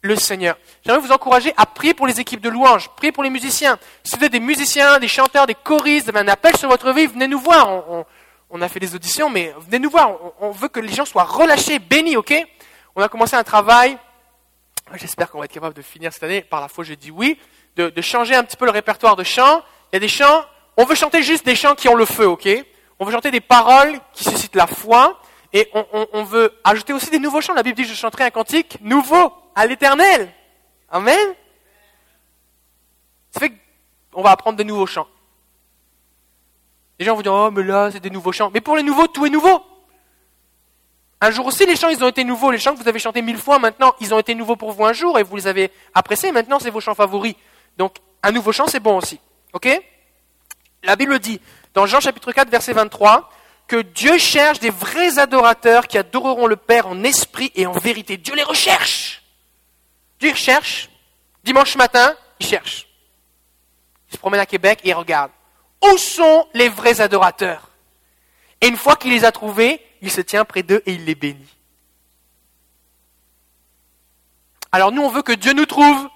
le 0.00 0.16
Seigneur. 0.16 0.56
J'aimerais 0.84 1.00
vous 1.00 1.12
encourager 1.12 1.52
à 1.56 1.66
prier 1.66 1.94
pour 1.94 2.06
les 2.06 2.20
équipes 2.20 2.40
de 2.40 2.48
louanges, 2.48 2.88
prier 2.90 3.12
pour 3.12 3.24
les 3.24 3.30
musiciens. 3.30 3.78
Si 4.04 4.16
vous 4.16 4.24
êtes 4.24 4.32
des 4.32 4.40
musiciens, 4.40 4.98
des 4.98 5.08
chanteurs, 5.08 5.46
des 5.46 5.54
choristes, 5.54 6.08
avez 6.08 6.20
un 6.20 6.28
appel 6.28 6.56
sur 6.56 6.68
votre 6.68 6.92
vie, 6.92 7.06
venez 7.06 7.26
nous 7.26 7.40
voir. 7.40 7.84
On, 8.50 8.62
a 8.62 8.68
fait 8.68 8.80
des 8.80 8.94
auditions, 8.94 9.28
mais 9.28 9.54
venez 9.58 9.80
nous 9.80 9.90
voir. 9.90 10.12
On, 10.40 10.50
veut 10.50 10.68
que 10.68 10.80
les 10.80 10.92
gens 10.92 11.04
soient 11.04 11.24
relâchés, 11.24 11.78
bénis, 11.78 12.16
ok? 12.16 12.34
On 12.94 13.02
a 13.02 13.08
commencé 13.08 13.34
un 13.34 13.44
travail, 13.44 13.98
j'espère 14.94 15.30
qu'on 15.30 15.38
va 15.38 15.44
être 15.44 15.52
capable 15.52 15.74
de 15.74 15.82
finir 15.82 16.12
cette 16.12 16.22
année, 16.22 16.42
par 16.42 16.60
la 16.60 16.68
foi 16.68 16.84
je 16.84 16.94
dis 16.94 17.10
oui, 17.10 17.38
de, 17.76 17.90
de 17.90 18.00
changer 18.00 18.34
un 18.34 18.44
petit 18.44 18.56
peu 18.56 18.64
le 18.64 18.70
répertoire 18.70 19.16
de 19.16 19.24
chants. 19.24 19.62
Il 19.92 19.94
y 19.94 19.98
a 19.98 20.00
des 20.00 20.08
chants, 20.08 20.44
on 20.76 20.84
veut 20.84 20.94
chanter 20.94 21.22
juste 21.22 21.44
des 21.44 21.54
chants 21.56 21.74
qui 21.74 21.88
ont 21.88 21.94
le 21.94 22.06
feu, 22.06 22.26
ok? 22.26 22.48
On 23.00 23.04
veut 23.04 23.12
chanter 23.12 23.30
des 23.30 23.40
paroles 23.40 23.98
qui 24.12 24.24
suscitent 24.24 24.56
la 24.56 24.66
foi, 24.66 25.20
et 25.52 25.68
on, 25.74 26.06
on 26.12 26.24
veut 26.24 26.52
ajouter 26.62 26.92
aussi 26.92 27.10
des 27.10 27.18
nouveaux 27.18 27.40
chants. 27.40 27.54
La 27.54 27.62
Bible 27.62 27.76
dit 27.76 27.84
je 27.84 27.94
chanterai 27.94 28.24
un 28.24 28.30
cantique 28.30 28.78
nouveau 28.80 29.32
à 29.54 29.66
l'éternel. 29.66 30.32
Amen. 30.90 31.34
Ça 33.30 33.40
fait 33.40 33.52
qu'on 34.12 34.22
va 34.22 34.30
apprendre 34.30 34.56
de 34.56 34.62
nouveaux 34.62 34.86
chants. 34.86 35.08
Les 36.98 37.04
gens 37.04 37.14
vont 37.14 37.22
dire, 37.22 37.32
oh, 37.32 37.50
mais 37.50 37.62
là, 37.62 37.90
c'est 37.92 38.00
des 38.00 38.10
nouveaux 38.10 38.32
chants. 38.32 38.50
Mais 38.52 38.60
pour 38.60 38.76
les 38.76 38.82
nouveaux, 38.82 39.06
tout 39.06 39.24
est 39.26 39.30
nouveau. 39.30 39.62
Un 41.20 41.30
jour 41.30 41.46
aussi, 41.46 41.66
les 41.66 41.76
chants, 41.76 41.88
ils 41.88 42.02
ont 42.02 42.08
été 42.08 42.24
nouveaux. 42.24 42.50
Les 42.50 42.58
chants 42.58 42.74
que 42.74 42.80
vous 42.80 42.88
avez 42.88 42.98
chantés 42.98 43.22
mille 43.22 43.38
fois, 43.38 43.58
maintenant, 43.58 43.94
ils 44.00 44.14
ont 44.14 44.18
été 44.18 44.34
nouveaux 44.34 44.56
pour 44.56 44.72
vous 44.72 44.84
un 44.84 44.92
jour 44.92 45.18
et 45.18 45.22
vous 45.22 45.36
les 45.36 45.46
avez 45.46 45.70
appréciés. 45.94 46.32
Maintenant, 46.32 46.58
c'est 46.58 46.70
vos 46.70 46.80
chants 46.80 46.94
favoris. 46.94 47.34
Donc, 47.76 47.96
un 48.22 48.32
nouveau 48.32 48.52
chant, 48.52 48.66
c'est 48.66 48.80
bon 48.80 48.98
aussi. 48.98 49.20
OK? 49.52 49.68
La 50.82 50.96
Bible 50.96 51.18
dit, 51.18 51.40
dans 51.74 51.86
Jean 51.86 52.00
chapitre 52.00 52.32
4, 52.32 52.50
verset 52.50 52.72
23, 52.72 53.30
que 53.66 53.76
Dieu 53.82 54.16
cherche 54.18 54.60
des 54.60 54.70
vrais 54.70 55.18
adorateurs 55.18 55.86
qui 55.86 55.98
adoreront 55.98 56.46
le 56.46 56.56
Père 56.56 56.86
en 56.86 57.04
esprit 57.04 57.52
et 57.54 57.66
en 57.66 57.72
vérité. 57.72 58.16
Dieu 58.16 58.34
les 58.34 58.42
recherche. 58.42 59.17
Dieu 60.18 60.34
cherche. 60.34 60.90
Dimanche 61.44 61.76
matin, 61.76 62.16
il 62.40 62.46
cherche. 62.46 62.88
Il 64.08 64.14
se 64.14 64.18
promène 64.18 64.40
à 64.40 64.46
Québec 64.46 64.80
et 64.84 64.88
il 64.88 64.94
regarde. 64.94 65.30
Où 65.82 65.96
sont 65.96 66.46
les 66.54 66.68
vrais 66.68 67.00
adorateurs? 67.00 67.70
Et 68.60 68.68
une 68.68 68.76
fois 68.76 68.96
qu'il 68.96 69.12
les 69.12 69.24
a 69.24 69.32
trouvés, 69.32 69.80
il 70.02 70.10
se 70.10 70.20
tient 70.20 70.44
près 70.44 70.62
d'eux 70.62 70.82
et 70.86 70.94
il 70.94 71.04
les 71.04 71.14
bénit. 71.14 71.56
Alors 74.72 74.92
nous, 74.92 75.02
on 75.02 75.08
veut 75.08 75.22
que 75.22 75.32
Dieu 75.32 75.52
nous 75.52 75.66
trouve. 75.66 76.08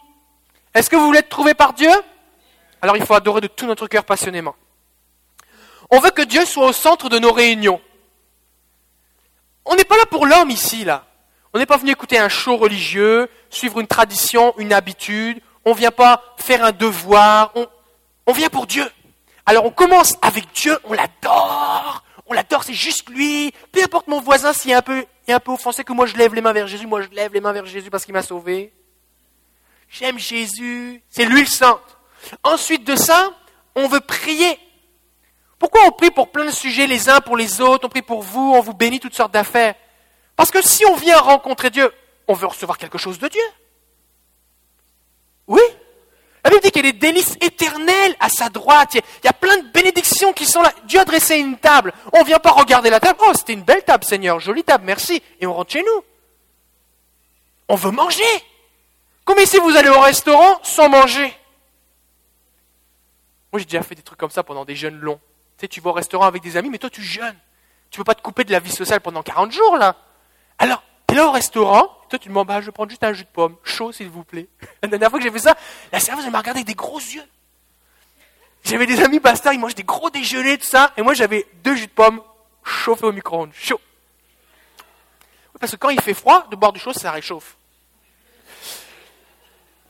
Est-ce 0.75 0.91
que 0.91 0.97
vous 0.97 1.07
voulez 1.07 1.21
être 1.21 1.29
trouvé 1.29 1.55
par 1.55 1.73
Dieu? 1.73 1.91
Alors 2.81 2.97
il 2.97 3.07
faut 3.07 3.15
adorer 3.15 3.41
de 3.41 3.47
tout 3.47 3.67
notre 3.67 3.87
cœur 3.87 4.05
passionnément. 4.05 4.57
On 5.91 6.01
veut 6.01 6.11
que 6.11 6.23
Dieu 6.23 6.45
soit 6.45 6.67
au 6.67 6.73
centre 6.73 7.09
de 7.09 7.19
nos 7.19 7.33
réunions. 7.33 7.81
On 9.65 9.77
n'est 9.77 9.85
pas 9.85 9.97
là 9.97 10.07
pour 10.07 10.27
l'homme 10.27 10.51
ici, 10.51 10.85
là. 10.85 11.07
On 11.55 11.59
n'est 11.59 11.67
pas 11.67 11.77
venu 11.77 11.91
écouter 11.91 12.19
un 12.19 12.31
show 12.31 12.57
religieux, 12.57 13.29
suivre 13.51 13.81
une 13.81 13.87
tradition, 13.87 14.55
une 14.57 14.73
habitude. 14.73 15.41
On 15.65 15.71
ne 15.71 15.79
vient 15.79 15.91
pas 15.91 16.23
faire 16.39 16.65
un 16.65 16.73
devoir. 16.73 17.53
On, 18.27 18.33
vient 18.33 18.49
pour 18.49 18.67
Dieu. 18.67 18.89
Alors 19.45 19.67
on 19.67 19.71
commence 19.71 20.17
avec 20.23 20.51
Dieu, 20.55 20.79
on 20.85 20.95
l'adore, 20.95 22.05
on 22.27 22.33
l'adore, 22.33 22.65
c'est 22.65 22.73
juste 22.73 23.11
lui. 23.11 23.53
Peu 23.71 23.83
importe 23.83 24.07
mon 24.07 24.21
voisin 24.21 24.53
s'il 24.53 24.71
est 24.71 24.75
un 24.75 24.83
peu, 24.83 25.05
un 25.29 25.41
peu 25.41 25.53
offensé 25.53 25.85
que 25.85 25.93
moi 25.93 26.07
je 26.07 26.17
lève 26.17 26.35
les 26.35 26.41
mains 26.41 26.53
vers 26.53 26.69
Jésus, 26.69 26.87
moi 26.87 27.03
je 27.03 27.09
lève 27.09 27.35
les 27.35 27.41
mains 27.41 27.53
vers 27.53 27.67
Jésus 27.67 27.91
parce 27.91 28.05
qu'il 28.05 28.15
m'a 28.15 28.23
sauvé. 28.23 28.73
J'aime 29.91 30.19
Jésus, 30.19 31.03
c'est 31.11 31.27
lui 31.27 31.41
le 31.41 31.47
saint. 31.47 31.81
Ensuite 32.45 32.85
de 32.85 32.97
ça, 32.97 33.31
on 33.75 33.89
veut 33.89 34.01
prier. 34.01 34.59
Pourquoi 35.59 35.83
on 35.87 35.91
prie 35.91 36.11
pour 36.11 36.31
plein 36.31 36.47
de 36.47 36.51
sujets 36.51 36.87
les 36.87 37.11
uns 37.11 37.21
pour 37.21 37.37
les 37.37 37.61
autres, 37.61 37.87
on 37.87 37.91
prie 37.91 38.03
pour 38.03 38.23
vous, 38.23 38.55
on 38.55 38.61
vous 38.61 38.75
bénit 38.75 39.01
toutes 39.01 39.15
sortes 39.15 39.35
d'affaires 39.35 39.75
Parce 40.43 40.51
que 40.51 40.61
si 40.61 40.85
on 40.85 40.97
vient 40.97 41.21
rencontrer 41.21 41.71
Dieu, 41.71 41.95
on 42.27 42.35
veut 42.35 42.49
recevoir 42.49 42.77
quelque 42.77 42.99
chose 42.99 43.21
de 43.21 43.29
Dieu. 43.29 43.45
Oui 45.47 45.61
la 46.43 46.51
Bible 46.51 46.63
dit 46.65 46.73
qu'il 46.73 46.85
y 46.85 46.89
a 46.89 46.91
des 46.91 46.99
délices 46.99 47.37
éternelles 47.41 48.17
à 48.19 48.29
sa 48.29 48.49
droite. 48.49 48.95
Il 48.95 49.25
y 49.25 49.29
a 49.29 49.33
plein 49.33 49.57
de 49.59 49.69
bénédictions 49.69 50.33
qui 50.33 50.45
sont 50.45 50.61
là. 50.61 50.73
Dieu 50.89 50.99
a 50.99 51.05
dressé 51.05 51.37
une 51.37 51.59
table. 51.59 51.95
On 52.13 52.23
ne 52.23 52.25
vient 52.25 52.41
pas 52.41 52.51
regarder 52.51 52.91
la 52.91 52.99
table. 52.99 53.21
Oh, 53.23 53.31
c'était 53.37 53.53
une 53.53 53.63
belle 53.63 53.85
table, 53.85 54.03
Seigneur. 54.03 54.41
Jolie 54.41 54.65
table, 54.65 54.83
merci. 54.85 55.23
Et 55.41 55.47
on 55.47 55.55
rentre 55.55 55.71
chez 55.71 55.85
nous. 55.85 56.05
On 57.69 57.77
veut 57.77 57.93
manger. 57.93 58.25
Combien 59.25 59.47
si 59.47 59.59
vous 59.59 59.77
allez 59.77 59.91
au 59.91 60.01
restaurant 60.01 60.59
sans 60.65 60.89
manger 60.89 61.33
Moi, 63.53 63.61
j'ai 63.61 63.67
déjà 63.67 63.85
fait 63.85 63.95
des 63.95 64.03
trucs 64.03 64.19
comme 64.19 64.33
ça 64.33 64.43
pendant 64.43 64.65
des 64.65 64.75
jeûnes 64.75 64.99
longs. 64.99 65.21
Tu 65.57 65.61
sais, 65.61 65.69
tu 65.69 65.81
vas 65.81 65.91
au 65.91 65.93
restaurant 65.93 66.27
avec 66.27 66.43
des 66.43 66.57
amis, 66.57 66.69
mais 66.69 66.79
toi, 66.79 66.91
tu 66.91 67.05
jeûnes. 67.05 67.39
Tu 67.93 68.01
ne 68.01 68.03
peux 68.03 68.07
pas 68.07 68.17
te 68.17 68.23
couper 68.23 68.43
de 68.43 68.51
la 68.51 68.59
vie 68.59 68.73
sociale 68.73 69.01
pendant 69.01 69.23
40 69.23 69.53
jours, 69.53 69.77
là. 69.77 69.95
Alors, 70.63 70.81
tu 71.09 71.15
es 71.15 71.17
là 71.17 71.27
au 71.27 71.33
restaurant, 71.33 71.89
toi, 72.09 72.21
tu 72.21 72.29
demandes, 72.29 72.47
bah, 72.47 72.61
je 72.61 72.67
vais 72.67 72.73
prendre 72.73 72.89
juste 72.89 73.03
un 73.03 73.13
jus 73.13 73.25
de 73.25 73.29
pomme, 73.29 73.57
chaud, 73.65 73.91
s'il 73.91 74.09
vous 74.09 74.23
plaît. 74.23 74.47
La 74.81 74.89
dernière 74.89 75.11
fois 75.11 75.19
que 75.19 75.25
j'ai 75.25 75.31
fait 75.33 75.41
ça, 75.41 75.57
la 75.91 75.99
serveuse, 75.99 76.25
elle 76.25 76.31
m'a 76.31 76.39
regardé 76.39 76.59
avec 76.59 76.69
des 76.69 76.77
gros 76.77 77.01
yeux. 77.01 77.25
J'avais 78.63 78.87
des 78.87 79.03
amis 79.03 79.19
pasteurs, 79.19 79.53
ils 79.53 79.59
mangent 79.59 79.75
des 79.75 79.83
gros 79.83 80.09
déjeuners, 80.09 80.59
tout 80.59 80.67
ça, 80.69 80.93
et 80.97 81.03
moi, 81.03 81.15
j'avais 81.15 81.49
deux 81.65 81.75
jus 81.75 81.89
de 81.89 81.93
pomme 81.93 82.23
chauffés 82.63 83.07
au 83.07 83.13
micro-ondes, 83.13 83.51
chaud. 83.53 83.81
Parce 85.59 85.73
que 85.73 85.77
quand 85.79 85.91
il 85.91 86.01
fait 86.01 86.15
froid, 86.15 86.47
de 86.49 86.55
boire 86.55 86.73
du 86.73 86.79
chaud, 86.79 86.93
ça 86.93 87.11
réchauffe. 87.11 87.57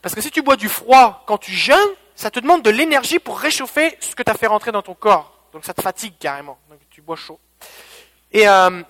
Parce 0.01 0.15
que 0.15 0.23
si 0.23 0.31
tu 0.31 0.41
bois 0.41 0.57
du 0.57 0.71
froid 0.71 1.23
quand 1.27 1.37
tu 1.37 1.53
jeûnes, 1.53 1.77
ça 2.15 2.31
te 2.31 2.41
demande 2.41 2.63
de 2.63 2.71
l'énergie 2.71 3.19
pour 3.19 3.39
réchauffer 3.39 3.95
ce 4.01 4.15
que 4.15 4.23
tu 4.23 4.31
as 4.31 4.35
fait 4.35 4.47
rentrer 4.47 4.73
dans 4.73 4.83
ton 4.83 4.95
corps. 4.95 5.35
Donc 5.53 5.67
ça 5.67 5.75
te 5.75 5.83
fatigue 5.83 6.15
carrément. 6.19 6.59
Donc 6.71 6.81
tu 6.89 7.03
bois 7.03 7.17
chaud. 7.17 7.39
Et 8.33 8.49
euh, 8.49 8.83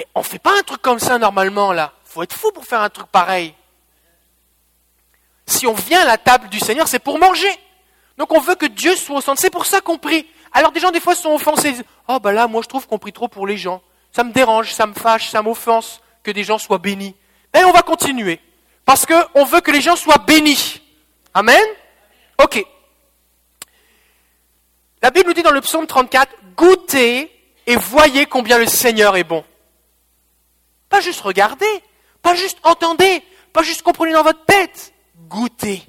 mais 0.00 0.06
on 0.14 0.20
ne 0.20 0.24
fait 0.24 0.38
pas 0.38 0.58
un 0.58 0.62
truc 0.62 0.80
comme 0.80 0.98
ça 0.98 1.18
normalement 1.18 1.74
là 1.74 1.92
faut 2.10 2.22
être 2.22 2.34
fou 2.34 2.50
pour 2.52 2.64
faire 2.64 2.80
un 2.80 2.88
truc 2.88 3.06
pareil. 3.06 3.54
Si 5.46 5.66
on 5.66 5.74
vient 5.74 6.00
à 6.00 6.04
la 6.04 6.18
table 6.18 6.48
du 6.48 6.58
Seigneur, 6.58 6.88
c'est 6.88 6.98
pour 6.98 7.20
manger. 7.20 7.50
Donc 8.18 8.32
on 8.32 8.40
veut 8.40 8.56
que 8.56 8.66
Dieu 8.66 8.96
soit 8.96 9.18
au 9.18 9.20
centre. 9.20 9.40
C'est 9.40 9.50
pour 9.50 9.64
ça 9.64 9.80
qu'on 9.80 9.96
prie. 9.96 10.26
Alors 10.52 10.72
des 10.72 10.80
gens 10.80 10.90
des 10.90 11.00
fois 11.00 11.14
sont 11.14 11.30
offensés. 11.30 11.76
Oh 12.08 12.18
ben 12.18 12.32
là, 12.32 12.48
moi 12.48 12.62
je 12.62 12.68
trouve 12.68 12.88
qu'on 12.88 12.98
prie 12.98 13.12
trop 13.12 13.28
pour 13.28 13.46
les 13.46 13.56
gens. 13.56 13.80
Ça 14.10 14.24
me 14.24 14.32
dérange, 14.32 14.72
ça 14.72 14.86
me 14.86 14.94
fâche, 14.94 15.28
ça 15.28 15.40
m'offense 15.40 16.00
que 16.24 16.32
des 16.32 16.42
gens 16.42 16.58
soient 16.58 16.78
bénis. 16.78 17.14
Mais 17.54 17.62
on 17.62 17.72
va 17.72 17.82
continuer. 17.82 18.40
Parce 18.84 19.06
qu'on 19.06 19.44
veut 19.44 19.60
que 19.60 19.70
les 19.70 19.80
gens 19.80 19.94
soient 19.94 20.18
bénis. 20.18 20.82
Amen? 21.32 21.64
Ok. 22.42 22.64
La 25.00 25.10
Bible 25.10 25.28
nous 25.28 25.34
dit 25.34 25.42
dans 25.42 25.52
le 25.52 25.60
psaume 25.60 25.86
34, 25.86 26.34
goûtez 26.56 27.30
et 27.66 27.76
voyez 27.76 28.26
combien 28.26 28.58
le 28.58 28.66
Seigneur 28.66 29.16
est 29.16 29.24
bon. 29.24 29.44
Pas 30.90 31.00
juste 31.00 31.22
regarder, 31.22 31.82
pas 32.20 32.34
juste 32.34 32.58
entendez, 32.64 33.22
pas 33.54 33.62
juste 33.62 33.80
comprenez 33.80 34.12
dans 34.12 34.22
votre 34.22 34.44
tête, 34.44 34.92
goûtez. 35.28 35.82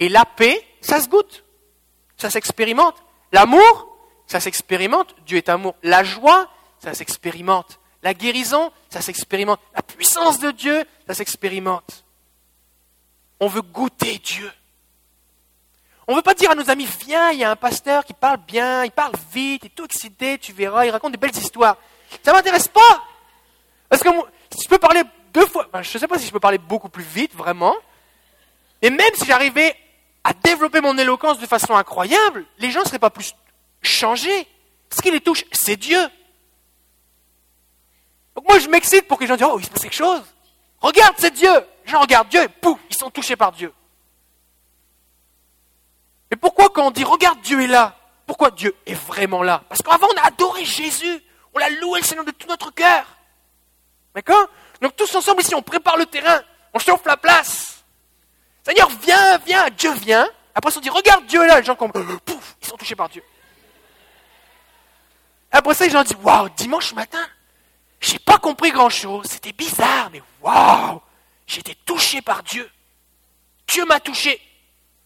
Et 0.00 0.08
la 0.08 0.24
paix, 0.24 0.66
ça 0.80 1.00
se 1.00 1.08
goûte, 1.08 1.44
ça 2.16 2.30
s'expérimente. 2.30 2.96
L'amour, 3.30 3.96
ça 4.26 4.40
s'expérimente, 4.40 5.14
Dieu 5.26 5.36
est 5.36 5.48
amour. 5.48 5.76
La 5.82 6.02
joie, 6.02 6.48
ça 6.80 6.94
s'expérimente. 6.94 7.78
La 8.02 8.14
guérison, 8.14 8.72
ça 8.88 9.02
s'expérimente. 9.02 9.60
La 9.74 9.82
puissance 9.82 10.40
de 10.40 10.50
Dieu, 10.50 10.84
ça 11.06 11.14
s'expérimente. 11.14 12.04
On 13.38 13.48
veut 13.48 13.62
goûter 13.62 14.18
Dieu. 14.18 14.50
On 16.08 16.12
ne 16.12 16.16
veut 16.16 16.22
pas 16.22 16.34
dire 16.34 16.50
à 16.50 16.54
nos 16.54 16.70
amis, 16.70 16.88
viens, 17.06 17.30
il 17.30 17.38
y 17.38 17.44
a 17.44 17.50
un 17.50 17.56
pasteur 17.56 18.04
qui 18.04 18.14
parle 18.14 18.38
bien, 18.38 18.84
il 18.84 18.90
parle 18.90 19.12
vite, 19.32 19.62
il 19.64 19.66
est 19.66 19.74
tout 19.74 19.84
excité, 19.84 20.38
tu 20.38 20.52
verras, 20.52 20.86
il 20.86 20.90
raconte 20.90 21.12
des 21.12 21.18
belles 21.18 21.36
histoires. 21.36 21.76
Ça 22.24 22.32
ne 22.32 22.36
m'intéresse 22.36 22.66
pas. 22.68 23.04
Parce 23.90 24.02
que 24.02 24.08
je 24.62 24.68
peux 24.68 24.78
parler 24.78 25.02
deux 25.34 25.46
fois, 25.46 25.68
je 25.74 25.78
ne 25.78 25.98
sais 25.98 26.08
pas 26.08 26.18
si 26.18 26.26
je 26.26 26.32
peux 26.32 26.40
parler 26.40 26.58
beaucoup 26.58 26.88
plus 26.88 27.04
vite, 27.04 27.34
vraiment, 27.34 27.76
et 28.80 28.88
même 28.88 29.14
si 29.16 29.26
j'arrivais 29.26 29.76
à 30.24 30.32
développer 30.32 30.80
mon 30.80 30.96
éloquence 30.96 31.38
de 31.38 31.46
façon 31.46 31.74
incroyable, 31.74 32.46
les 32.58 32.70
gens 32.70 32.80
ne 32.80 32.86
seraient 32.86 32.98
pas 32.98 33.10
plus 33.10 33.34
changés. 33.82 34.46
Ce 34.90 35.02
qui 35.02 35.10
les 35.10 35.20
touche, 35.20 35.44
c'est 35.52 35.76
Dieu. 35.76 36.00
Donc 38.34 38.48
moi, 38.48 38.58
je 38.58 38.68
m'excite 38.68 39.06
pour 39.06 39.18
que 39.18 39.24
les 39.24 39.28
gens 39.28 39.36
disent, 39.36 39.46
oh, 39.50 39.58
il 39.58 39.64
se 39.64 39.70
passe 39.70 39.82
quelque 39.82 39.92
chose. 39.92 40.22
Regarde, 40.80 41.14
c'est 41.18 41.32
Dieu. 41.32 41.52
Les 41.84 41.92
gens 41.92 42.00
regardent 42.00 42.28
Dieu 42.28 42.42
et 42.42 42.48
pouf, 42.48 42.78
ils 42.90 42.96
sont 42.96 43.10
touchés 43.10 43.36
par 43.36 43.52
Dieu. 43.52 43.72
Mais 46.30 46.36
pourquoi 46.36 46.70
quand 46.70 46.86
on 46.86 46.90
dit, 46.90 47.04
regarde, 47.04 47.40
Dieu 47.40 47.60
est 47.62 47.66
là, 47.66 47.96
pourquoi 48.26 48.50
Dieu 48.50 48.74
est 48.86 48.94
vraiment 48.94 49.42
là? 49.42 49.64
Parce 49.68 49.82
qu'avant, 49.82 50.06
on 50.14 50.20
a 50.20 50.26
adoré 50.26 50.64
Jésus. 50.64 51.22
On 51.52 51.58
l'a 51.58 51.68
loué 51.70 52.00
le 52.00 52.06
Seigneur 52.06 52.24
de 52.24 52.30
tout 52.30 52.46
notre 52.46 52.72
cœur. 52.72 53.04
D'accord 54.14 54.48
Donc 54.80 54.96
tous 54.96 55.14
ensemble 55.14 55.42
ici, 55.42 55.54
on 55.54 55.62
prépare 55.62 55.96
le 55.96 56.06
terrain, 56.06 56.42
on 56.72 56.78
chauffe 56.78 57.04
la 57.04 57.16
place. 57.16 57.84
Seigneur, 58.64 58.90
viens, 59.02 59.38
viens, 59.38 59.68
Dieu 59.70 59.92
vient. 59.94 60.28
Après, 60.54 60.76
on 60.76 60.80
dit, 60.80 60.90
regarde, 60.90 61.26
Dieu 61.26 61.44
là. 61.46 61.60
Les 61.60 61.64
gens 61.64 61.76
comme, 61.76 61.92
pouf, 62.24 62.56
ils 62.60 62.66
sont 62.66 62.76
touchés 62.76 62.96
par 62.96 63.08
Dieu. 63.08 63.22
Après 65.50 65.74
ça, 65.74 65.84
les 65.84 65.90
gens 65.90 66.02
disent, 66.02 66.16
waouh, 66.22 66.48
dimanche 66.50 66.92
matin, 66.92 67.26
j'ai 68.00 68.18
pas 68.18 68.38
compris 68.38 68.70
grand-chose. 68.70 69.26
C'était 69.26 69.52
bizarre, 69.52 70.10
mais 70.12 70.22
waouh, 70.40 71.00
j'ai 71.46 71.60
été 71.60 71.74
touché 71.84 72.22
par 72.22 72.42
Dieu. 72.42 72.68
Dieu 73.66 73.84
m'a 73.84 74.00
touché. 74.00 74.40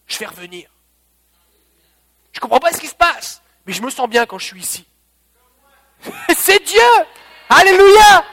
Je 0.07 0.17
vais 0.17 0.25
revenir. 0.25 0.69
Je 2.31 2.39
comprends 2.39 2.59
pas 2.59 2.73
ce 2.73 2.79
qui 2.79 2.87
se 2.87 2.95
passe, 2.95 3.41
mais 3.65 3.73
je 3.73 3.81
me 3.81 3.89
sens 3.89 4.09
bien 4.09 4.25
quand 4.25 4.37
je 4.37 4.45
suis 4.45 4.59
ici. 4.59 4.85
C'est 6.37 6.63
Dieu. 6.63 6.81
Alléluia. 7.49 8.25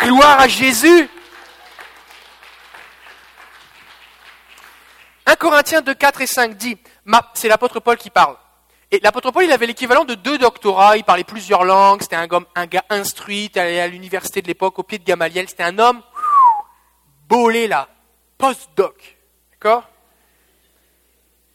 Gloire 0.00 0.40
à 0.40 0.48
Jésus. 0.48 1.08
1 5.26 5.36
Corinthiens 5.36 5.82
2, 5.82 5.94
4 5.94 6.20
et 6.22 6.26
5 6.26 6.56
dit, 6.56 6.78
c'est 7.34 7.48
l'apôtre 7.48 7.80
Paul 7.80 7.96
qui 7.96 8.10
parle. 8.10 8.36
Et 8.90 8.98
l'apôtre 9.00 9.30
Paul, 9.30 9.44
il 9.44 9.52
avait 9.52 9.66
l'équivalent 9.66 10.04
de 10.04 10.14
deux 10.14 10.38
doctorats, 10.38 10.96
il 10.96 11.04
parlait 11.04 11.22
plusieurs 11.22 11.64
langues, 11.64 12.02
c'était 12.02 12.16
un, 12.16 12.26
un, 12.56 12.66
gars 12.66 12.84
instruit, 12.88 13.50
allait 13.54 13.80
à 13.80 13.86
l'université 13.86 14.42
de 14.42 14.48
l'époque, 14.48 14.78
au 14.78 14.82
pied 14.82 14.98
de 14.98 15.04
Gamaliel, 15.04 15.48
c'était 15.48 15.62
un 15.62 15.78
homme 15.78 16.02
bolé 17.28 17.68
là, 17.68 17.88
post-doc. 18.38 19.18
D'accord? 19.52 19.84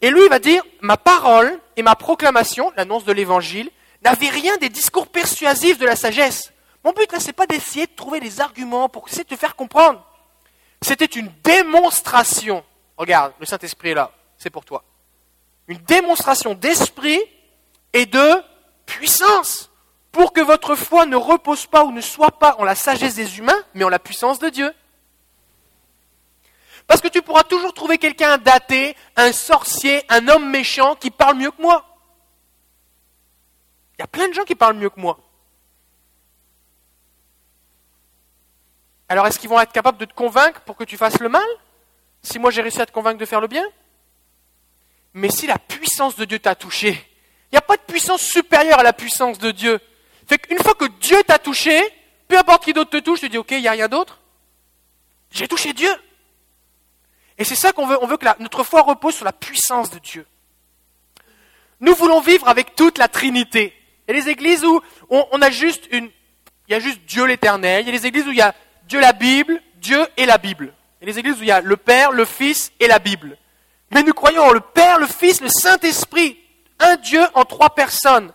Et 0.00 0.10
lui, 0.10 0.22
il 0.22 0.30
va 0.30 0.38
dire, 0.38 0.62
ma 0.80 0.96
parole 0.96 1.58
et 1.76 1.82
ma 1.82 1.96
proclamation, 1.96 2.72
l'annonce 2.76 3.04
de 3.04 3.12
l'évangile, 3.12 3.70
n'avaient 4.02 4.30
rien 4.30 4.56
des 4.56 4.68
discours 4.68 5.08
persuasifs 5.08 5.78
de 5.78 5.84
la 5.84 5.96
sagesse. 5.96 6.52
Mon 6.86 6.92
but 6.92 7.10
là, 7.10 7.18
c'est 7.18 7.32
pas 7.32 7.48
d'essayer 7.48 7.88
de 7.88 7.96
trouver 7.96 8.20
des 8.20 8.40
arguments 8.40 8.88
pour 8.88 9.08
essayer 9.08 9.24
de 9.24 9.28
te 9.28 9.34
faire 9.34 9.56
comprendre. 9.56 10.06
C'était 10.80 11.04
une 11.04 11.32
démonstration. 11.42 12.62
Regarde, 12.96 13.32
le 13.40 13.44
Saint-Esprit 13.44 13.88
est 13.88 13.94
là, 13.94 14.12
c'est 14.38 14.50
pour 14.50 14.64
toi. 14.64 14.84
Une 15.66 15.78
démonstration 15.78 16.54
d'esprit 16.54 17.20
et 17.92 18.06
de 18.06 18.40
puissance 18.86 19.68
pour 20.12 20.32
que 20.32 20.40
votre 20.40 20.76
foi 20.76 21.06
ne 21.06 21.16
repose 21.16 21.66
pas 21.66 21.82
ou 21.82 21.90
ne 21.90 22.00
soit 22.00 22.38
pas 22.38 22.54
en 22.60 22.62
la 22.62 22.76
sagesse 22.76 23.16
des 23.16 23.38
humains, 23.40 23.64
mais 23.74 23.82
en 23.82 23.88
la 23.88 23.98
puissance 23.98 24.38
de 24.38 24.48
Dieu. 24.48 24.72
Parce 26.86 27.00
que 27.00 27.08
tu 27.08 27.20
pourras 27.20 27.42
toujours 27.42 27.74
trouver 27.74 27.98
quelqu'un 27.98 28.38
daté, 28.38 28.94
un 29.16 29.32
sorcier, 29.32 30.04
un 30.08 30.28
homme 30.28 30.48
méchant 30.48 30.94
qui 30.94 31.10
parle 31.10 31.36
mieux 31.36 31.50
que 31.50 31.60
moi. 31.60 31.84
Il 33.98 34.02
y 34.02 34.04
a 34.04 34.06
plein 34.06 34.28
de 34.28 34.34
gens 34.34 34.44
qui 34.44 34.54
parlent 34.54 34.76
mieux 34.76 34.90
que 34.90 35.00
moi. 35.00 35.18
Alors 39.08 39.26
est-ce 39.26 39.38
qu'ils 39.38 39.48
vont 39.48 39.60
être 39.60 39.72
capables 39.72 39.98
de 39.98 40.04
te 40.04 40.14
convaincre 40.14 40.60
pour 40.62 40.76
que 40.76 40.84
tu 40.84 40.96
fasses 40.96 41.20
le 41.20 41.28
mal 41.28 41.46
Si 42.22 42.38
moi 42.38 42.50
j'ai 42.50 42.62
réussi 42.62 42.80
à 42.80 42.86
te 42.86 42.92
convaincre 42.92 43.18
de 43.18 43.26
faire 43.26 43.40
le 43.40 43.46
bien? 43.46 43.66
Mais 45.14 45.30
si 45.30 45.46
la 45.46 45.58
puissance 45.58 46.16
de 46.16 46.24
Dieu 46.24 46.38
t'a 46.38 46.54
touché, 46.54 46.90
il 46.90 47.54
n'y 47.54 47.58
a 47.58 47.62
pas 47.62 47.76
de 47.76 47.82
puissance 47.82 48.20
supérieure 48.20 48.78
à 48.78 48.82
la 48.82 48.92
puissance 48.92 49.38
de 49.38 49.50
Dieu. 49.50 49.80
Fait 50.26 50.38
qu'une 50.38 50.58
fois 50.58 50.74
que 50.74 50.86
Dieu 51.00 51.22
t'a 51.24 51.38
touché, 51.38 51.80
peu 52.28 52.36
importe 52.36 52.64
qui 52.64 52.72
d'autre 52.72 52.90
te 52.90 52.98
touche, 52.98 53.20
tu 53.20 53.28
dis 53.28 53.38
ok, 53.38 53.52
il 53.52 53.62
n'y 53.62 53.68
a 53.68 53.72
rien 53.72 53.88
d'autre. 53.88 54.18
J'ai 55.30 55.48
touché 55.48 55.72
Dieu. 55.72 55.90
Et 57.38 57.44
c'est 57.44 57.54
ça 57.54 57.72
qu'on 57.72 57.86
veut. 57.86 57.98
On 58.02 58.06
veut 58.06 58.16
que 58.16 58.26
notre 58.40 58.64
foi 58.64 58.82
repose 58.82 59.14
sur 59.14 59.24
la 59.24 59.32
puissance 59.32 59.90
de 59.90 59.98
Dieu. 59.98 60.26
Nous 61.80 61.94
voulons 61.94 62.20
vivre 62.20 62.48
avec 62.48 62.74
toute 62.74 62.98
la 62.98 63.08
Trinité. 63.08 63.74
Il 64.08 64.14
y 64.14 64.18
a 64.18 64.22
des 64.22 64.30
églises 64.30 64.64
où 64.64 64.80
on, 65.10 65.42
a 65.42 65.50
juste 65.50 65.88
une, 65.90 66.10
il 66.68 66.72
y 66.72 66.74
a 66.74 66.80
juste 66.80 67.00
Dieu 67.06 67.24
l'éternel. 67.24 67.82
Il 67.82 67.92
y 67.92 67.96
a 67.96 67.98
des 67.98 68.06
églises 68.06 68.26
où 68.26 68.30
il 68.30 68.38
y 68.38 68.42
a 68.42 68.54
Dieu 68.86 69.00
la 69.00 69.12
Bible, 69.12 69.60
Dieu 69.76 70.06
et 70.16 70.26
la 70.26 70.38
Bible. 70.38 70.72
Il 71.00 71.06
y 71.06 71.10
a 71.10 71.12
des 71.12 71.18
églises 71.18 71.38
où 71.38 71.42
il 71.42 71.48
y 71.48 71.52
a 71.52 71.60
le 71.60 71.76
Père, 71.76 72.12
le 72.12 72.24
Fils 72.24 72.72
et 72.80 72.86
la 72.86 72.98
Bible. 72.98 73.36
Mais 73.90 74.02
nous 74.02 74.12
croyons 74.12 74.42
en 74.42 74.52
le 74.52 74.60
Père, 74.60 74.98
le 74.98 75.06
Fils, 75.06 75.40
le 75.40 75.48
Saint-Esprit. 75.48 76.38
Un 76.78 76.96
Dieu 76.96 77.22
en 77.34 77.44
trois 77.44 77.70
personnes. 77.70 78.32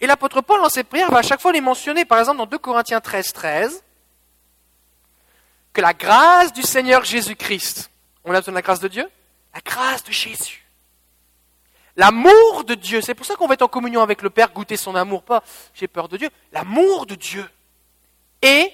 Et 0.00 0.06
l'apôtre 0.06 0.40
Paul, 0.40 0.60
dans 0.60 0.68
ses 0.68 0.84
prières, 0.84 1.10
va 1.10 1.18
à 1.18 1.22
chaque 1.22 1.40
fois 1.40 1.52
les 1.52 1.60
mentionner. 1.60 2.04
Par 2.04 2.18
exemple, 2.18 2.38
dans 2.38 2.46
2 2.46 2.58
Corinthiens 2.58 3.00
13, 3.00 3.32
13, 3.32 3.84
que 5.72 5.80
la 5.80 5.94
grâce 5.94 6.52
du 6.52 6.62
Seigneur 6.62 7.04
Jésus-Christ, 7.04 7.90
on 8.24 8.34
a 8.34 8.38
besoin 8.38 8.52
de 8.52 8.56
la 8.56 8.62
grâce 8.62 8.80
de 8.80 8.88
Dieu? 8.88 9.08
La 9.54 9.60
grâce 9.60 10.04
de 10.04 10.12
Jésus. 10.12 10.66
L'amour 11.96 12.64
de 12.64 12.74
Dieu, 12.74 13.00
c'est 13.00 13.14
pour 13.14 13.26
ça 13.26 13.36
qu'on 13.36 13.46
va 13.46 13.54
être 13.54 13.62
en 13.62 13.68
communion 13.68 14.00
avec 14.00 14.22
le 14.22 14.30
Père, 14.30 14.50
goûter 14.52 14.76
son 14.76 14.94
amour, 14.94 15.22
pas 15.22 15.42
j'ai 15.74 15.88
peur 15.88 16.08
de 16.08 16.16
Dieu. 16.16 16.30
L'amour 16.52 17.06
de 17.06 17.14
Dieu 17.14 17.48
et 18.40 18.72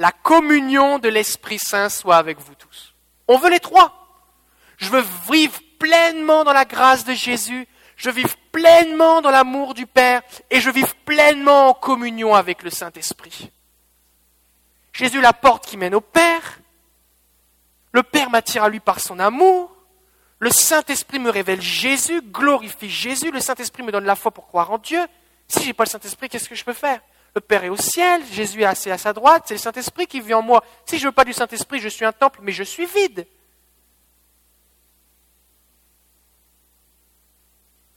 la 0.00 0.12
communion 0.12 0.98
de 0.98 1.10
l'Esprit 1.10 1.58
Saint 1.58 1.90
soit 1.90 2.16
avec 2.16 2.40
vous 2.40 2.54
tous. 2.54 2.94
On 3.28 3.36
veut 3.36 3.50
les 3.50 3.60
trois. 3.60 4.24
Je 4.78 4.88
veux 4.88 5.04
vivre 5.30 5.60
pleinement 5.78 6.42
dans 6.42 6.54
la 6.54 6.64
grâce 6.64 7.04
de 7.04 7.12
Jésus, 7.12 7.68
je 7.96 8.08
vivre 8.08 8.34
pleinement 8.50 9.20
dans 9.20 9.30
l'amour 9.30 9.74
du 9.74 9.86
Père 9.86 10.22
et 10.48 10.58
je 10.58 10.70
vivre 10.70 10.94
pleinement 11.04 11.68
en 11.68 11.74
communion 11.74 12.34
avec 12.34 12.62
le 12.62 12.70
Saint-Esprit. 12.70 13.52
Jésus 14.94 15.20
la 15.20 15.34
porte 15.34 15.66
qui 15.66 15.76
mène 15.76 15.94
au 15.94 16.00
Père, 16.00 16.60
le 17.92 18.02
Père 18.02 18.30
m'attire 18.30 18.64
à 18.64 18.70
lui 18.70 18.80
par 18.80 19.00
son 19.00 19.18
amour. 19.18 19.70
Le 20.38 20.48
Saint-Esprit 20.48 21.18
me 21.18 21.28
révèle 21.28 21.60
Jésus, 21.60 22.22
glorifie 22.22 22.88
Jésus. 22.88 23.30
Le 23.30 23.40
Saint-Esprit 23.40 23.82
me 23.82 23.92
donne 23.92 24.06
la 24.06 24.16
foi 24.16 24.30
pour 24.30 24.46
croire 24.46 24.70
en 24.70 24.78
Dieu. 24.78 25.04
Si 25.46 25.60
je 25.60 25.66
n'ai 25.66 25.72
pas 25.74 25.84
le 25.84 25.90
Saint-Esprit, 25.90 26.30
qu'est-ce 26.30 26.48
que 26.48 26.54
je 26.54 26.64
peux 26.64 26.72
faire? 26.72 27.00
Le 27.34 27.40
Père 27.40 27.62
est 27.64 27.68
au 27.68 27.76
ciel, 27.76 28.24
Jésus 28.26 28.62
est 28.62 28.66
assis 28.66 28.90
à 28.90 28.98
sa 28.98 29.12
droite, 29.12 29.44
c'est 29.46 29.54
le 29.54 29.60
Saint-Esprit 29.60 30.06
qui 30.06 30.20
vit 30.20 30.34
en 30.34 30.42
moi. 30.42 30.64
Si 30.84 30.98
je 30.98 31.04
ne 31.04 31.08
veux 31.08 31.14
pas 31.14 31.24
du 31.24 31.32
Saint-Esprit, 31.32 31.78
je 31.78 31.88
suis 31.88 32.04
un 32.04 32.12
temple, 32.12 32.40
mais 32.42 32.52
je 32.52 32.64
suis 32.64 32.86
vide. 32.86 33.26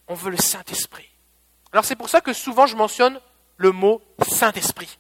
On 0.07 0.13
veut 0.13 0.31
le 0.31 0.37
Saint-Esprit. 0.37 1.09
Alors 1.71 1.85
c'est 1.85 1.95
pour 1.95 2.09
ça 2.09 2.21
que 2.21 2.33
souvent 2.33 2.67
je 2.67 2.75
mentionne 2.75 3.19
le 3.57 3.71
mot 3.71 4.01
Saint-Esprit. 4.27 4.99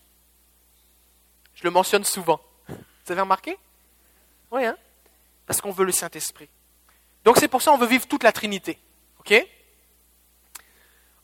Je 1.53 1.63
le 1.63 1.69
mentionne 1.69 2.03
souvent. 2.03 2.41
Vous 2.67 3.11
avez 3.11 3.21
remarqué? 3.21 3.57
Oui, 4.49 4.65
hein? 4.65 4.77
Parce 5.45 5.61
qu'on 5.61 5.71
veut 5.71 5.85
le 5.85 5.91
Saint-Esprit. 5.91 6.49
Donc 7.23 7.37
c'est 7.37 7.47
pour 7.47 7.61
ça 7.61 7.71
qu'on 7.71 7.77
veut 7.77 7.87
vivre 7.87 8.07
toute 8.07 8.23
la 8.23 8.31
Trinité. 8.31 8.79
OK? 9.19 9.33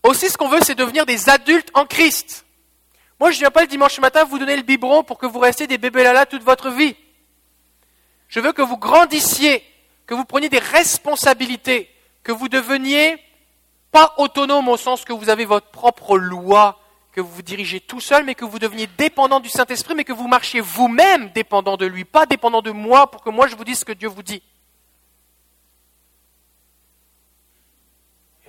Aussi, 0.04 0.30
ce 0.30 0.38
qu'on 0.38 0.50
veut, 0.50 0.62
c'est 0.62 0.76
devenir 0.76 1.06
des 1.06 1.30
adultes 1.30 1.72
en 1.74 1.86
Christ. 1.86 2.46
Moi, 3.20 3.32
je 3.32 3.36
ne 3.38 3.40
viens 3.42 3.52
pas 3.52 3.62
le 3.62 3.68
dimanche 3.68 4.00
matin 4.00 4.24
vous 4.24 4.40
donner 4.40 4.56
le 4.56 4.62
biberon 4.64 5.04
pour 5.04 5.18
que 5.18 5.26
vous 5.26 5.40
restiez 5.40 5.68
des 5.68 5.78
bébés 5.78 6.04
là 6.04 6.26
toute 6.26 6.44
votre 6.44 6.70
vie. 6.70 6.96
Je 8.30 8.40
veux 8.40 8.54
que 8.54 8.62
vous 8.62 8.78
grandissiez, 8.78 9.64
que 10.06 10.14
vous 10.14 10.26
preniez 10.26 10.50
des 10.50 10.60
responsabilités, 10.60 11.90
que 12.24 12.32
vous 12.32 12.48
deveniez 12.48 13.18
pas 13.92 14.14
autonome 14.18 14.70
au 14.70 14.78
sens 14.78 15.04
que 15.04 15.14
vous 15.14 15.30
avez 15.30 15.46
votre 15.46 15.68
propre 15.68 16.18
loi, 16.18 16.80
que 17.12 17.22
vous 17.22 17.32
vous 17.32 17.42
dirigez 17.42 17.80
tout 17.80 18.00
seul, 18.00 18.24
mais 18.24 18.36
que 18.36 18.46
vous 18.46 18.60
deveniez 18.60 18.88
dépendant 18.98 19.40
du 19.40 19.50
Saint-Esprit, 19.50 19.96
mais 19.96 20.04
que 20.04 20.14
vous 20.14 20.28
marchiez 20.28 20.62
vous-même 20.62 21.32
dépendant 21.32 21.76
de 21.76 21.88
lui, 21.88 22.06
pas 22.06 22.26
dépendant 22.26 22.62
de 22.62 22.72
moi 22.72 23.10
pour 23.10 23.24
que 23.24 23.30
moi 23.30 23.48
je 23.48 23.56
vous 23.56 23.64
dise 23.64 23.80
ce 23.80 23.86
que 23.86 23.94
Dieu 23.94 24.08
vous 24.08 24.24
dit. 24.24 24.44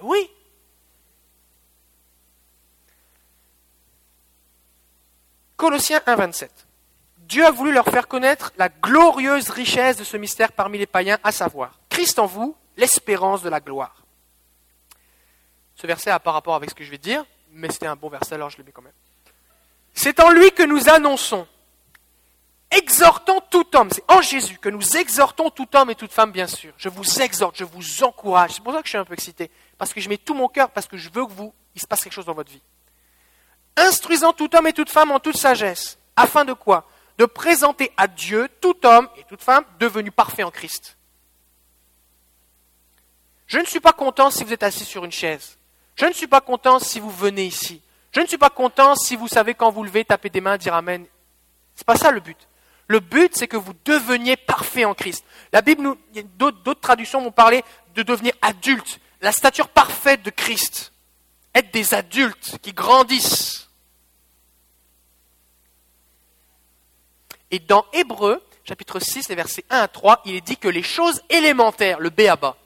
oui. 0.03 0.31
Colossiens 5.61 6.01
1, 6.07 6.17
27. 6.17 6.51
Dieu 7.19 7.45
a 7.45 7.51
voulu 7.51 7.71
leur 7.71 7.85
faire 7.85 8.09
connaître 8.09 8.51
la 8.57 8.71
glorieuse 8.71 9.51
richesse 9.51 9.99
de 9.99 10.05
ce 10.05 10.17
mystère 10.17 10.53
parmi 10.53 10.79
les 10.79 10.87
païens, 10.87 11.19
à 11.23 11.33
savoir 11.33 11.79
Christ 11.91 12.19
en 12.19 12.25
vous, 12.25 12.57
l'espérance 12.79 13.43
de 13.43 13.51
la 13.51 13.61
gloire. 13.61 13.95
Ce 15.75 15.87
verset 15.87 16.09
a 16.09 16.19
pas 16.19 16.33
rapport 16.33 16.55
avec 16.55 16.71
ce 16.71 16.75
que 16.75 16.83
je 16.83 16.91
vais 16.91 16.97
dire, 16.97 17.27
mais 17.53 17.71
c'était 17.71 17.89
un 17.89 17.95
bon 17.95 18.09
verset, 18.09 18.37
alors 18.37 18.49
je 18.49 18.57
le 18.57 18.65
mets 18.65 18.73
quand 18.73 18.81
même. 18.81 18.95
C'est 19.93 20.19
en 20.21 20.31
lui 20.31 20.51
que 20.53 20.63
nous 20.63 20.89
annonçons, 20.89 21.47
exhortons 22.71 23.43
tout 23.51 23.77
homme, 23.77 23.91
c'est 23.91 24.11
en 24.11 24.23
Jésus 24.23 24.57
que 24.57 24.71
nous 24.71 24.97
exhortons 24.97 25.51
tout 25.51 25.69
homme 25.77 25.91
et 25.91 25.95
toute 25.95 26.13
femme, 26.13 26.33
bien 26.33 26.47
sûr. 26.47 26.73
Je 26.79 26.89
vous 26.89 27.21
exhorte, 27.21 27.59
je 27.59 27.65
vous 27.65 28.03
encourage. 28.03 28.53
C'est 28.53 28.65
pour 28.65 28.73
ça 28.73 28.79
que 28.79 28.87
je 28.87 28.93
suis 28.93 28.99
un 28.99 29.05
peu 29.05 29.13
excité, 29.13 29.51
parce 29.77 29.93
que 29.93 30.01
je 30.01 30.09
mets 30.09 30.17
tout 30.17 30.33
mon 30.33 30.49
cœur, 30.49 30.71
parce 30.71 30.87
que 30.87 30.97
je 30.97 31.11
veux 31.11 31.27
que 31.27 31.33
vous, 31.33 31.53
il 31.75 31.83
se 31.83 31.87
passe 31.87 32.01
quelque 32.01 32.15
chose 32.15 32.25
dans 32.25 32.33
votre 32.33 32.51
vie. 32.51 32.63
Instruisant 33.81 34.35
tout 34.35 34.55
homme 34.55 34.67
et 34.67 34.75
toute 34.75 34.91
femme 34.91 35.11
en 35.11 35.21
toute 35.21 35.39
sagesse, 35.39 35.99
afin 36.15 36.45
de 36.45 36.53
quoi? 36.53 36.87
De 37.17 37.25
présenter 37.25 37.91
à 37.97 38.07
Dieu 38.09 38.49
tout 38.61 38.77
homme 38.85 39.09
et 39.17 39.25
toute 39.25 39.43
femme 39.43 39.65
devenus 39.79 40.13
parfaits 40.15 40.45
en 40.45 40.51
Christ. 40.51 40.99
Je 43.47 43.59
ne 43.59 43.65
suis 43.65 43.81
pas 43.81 43.95
content 43.95 44.31
si 44.31 44.45
vous 44.45 44.53
êtes 44.53 44.63
assis 44.63 44.85
sur 44.85 45.05
une 45.05 45.13
chaise. 45.13 45.57
Je 45.97 46.05
ne 46.05 46.13
suis 46.13 46.27
pas 46.27 46.43
content 46.43 46.79
si 46.79 47.01
vous 47.01 47.11
venez 47.11 47.47
ici. 47.47 47.81
Je 48.13 48.21
ne 48.21 48.27
suis 48.27 48.39
pas 48.39 48.51
content 48.51 48.95
si 48.97 49.17
vous 49.17 49.29
savez 49.29 49.55
quand 49.55 49.71
vous 49.71 49.83
levez, 49.83 50.05
taper 50.05 50.29
des 50.29 50.43
mains, 50.43 50.59
dire 50.59 50.75
Amen. 50.75 51.07
Ce 51.75 51.81
n'est 51.81 51.85
pas 51.85 51.97
ça 51.97 52.11
le 52.11 52.21
but. 52.21 52.37
Le 52.87 53.01
but, 53.01 53.35
c'est 53.35 53.49
que 53.49 53.57
vous 53.57 53.73
deveniez 53.85 54.37
parfait 54.37 54.85
en 54.85 54.95
Christ. 54.95 55.25
La 55.53 55.63
Bible, 55.63 55.83
nous, 55.83 55.97
d'autres 56.37 56.81
traductions 56.81 57.23
vont 57.23 57.33
parler 57.33 57.65
de 57.95 58.03
devenir 58.03 58.35
adulte, 58.43 59.01
la 59.23 59.33
stature 59.33 59.69
parfaite 59.69 60.23
de 60.23 60.31
Christ. 60.31 60.93
Être 61.55 61.73
des 61.73 61.95
adultes 61.95 62.59
qui 62.61 62.73
grandissent. 62.73 63.70
Et 67.51 67.59
dans 67.59 67.85
Hébreu, 67.93 68.43
chapitre 68.65 69.01
6, 69.01 69.29
les 69.29 69.35
versets 69.35 69.65
1 69.71 69.79
à 69.79 69.89
3, 69.89 70.23
il 70.25 70.35
est 70.35 70.41
dit 70.41 70.57
que 70.57 70.69
les 70.69 70.83
choses 70.83 71.23
élémentaires, 71.29 71.99
le 71.99 72.11
béaba, 72.11 72.57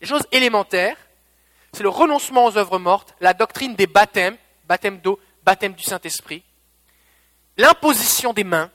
les 0.00 0.06
choses 0.06 0.26
élémentaires, 0.32 0.96
c'est 1.72 1.82
le 1.82 1.88
renoncement 1.88 2.46
aux 2.46 2.56
œuvres 2.56 2.78
mortes, 2.78 3.14
la 3.20 3.34
doctrine 3.34 3.74
des 3.74 3.86
baptêmes, 3.86 4.36
baptême 4.66 4.98
d'eau, 4.98 5.18
baptême 5.44 5.74
du 5.74 5.82
Saint-Esprit, 5.82 6.42
l'imposition 7.56 8.32
des 8.32 8.44
mains 8.44 8.70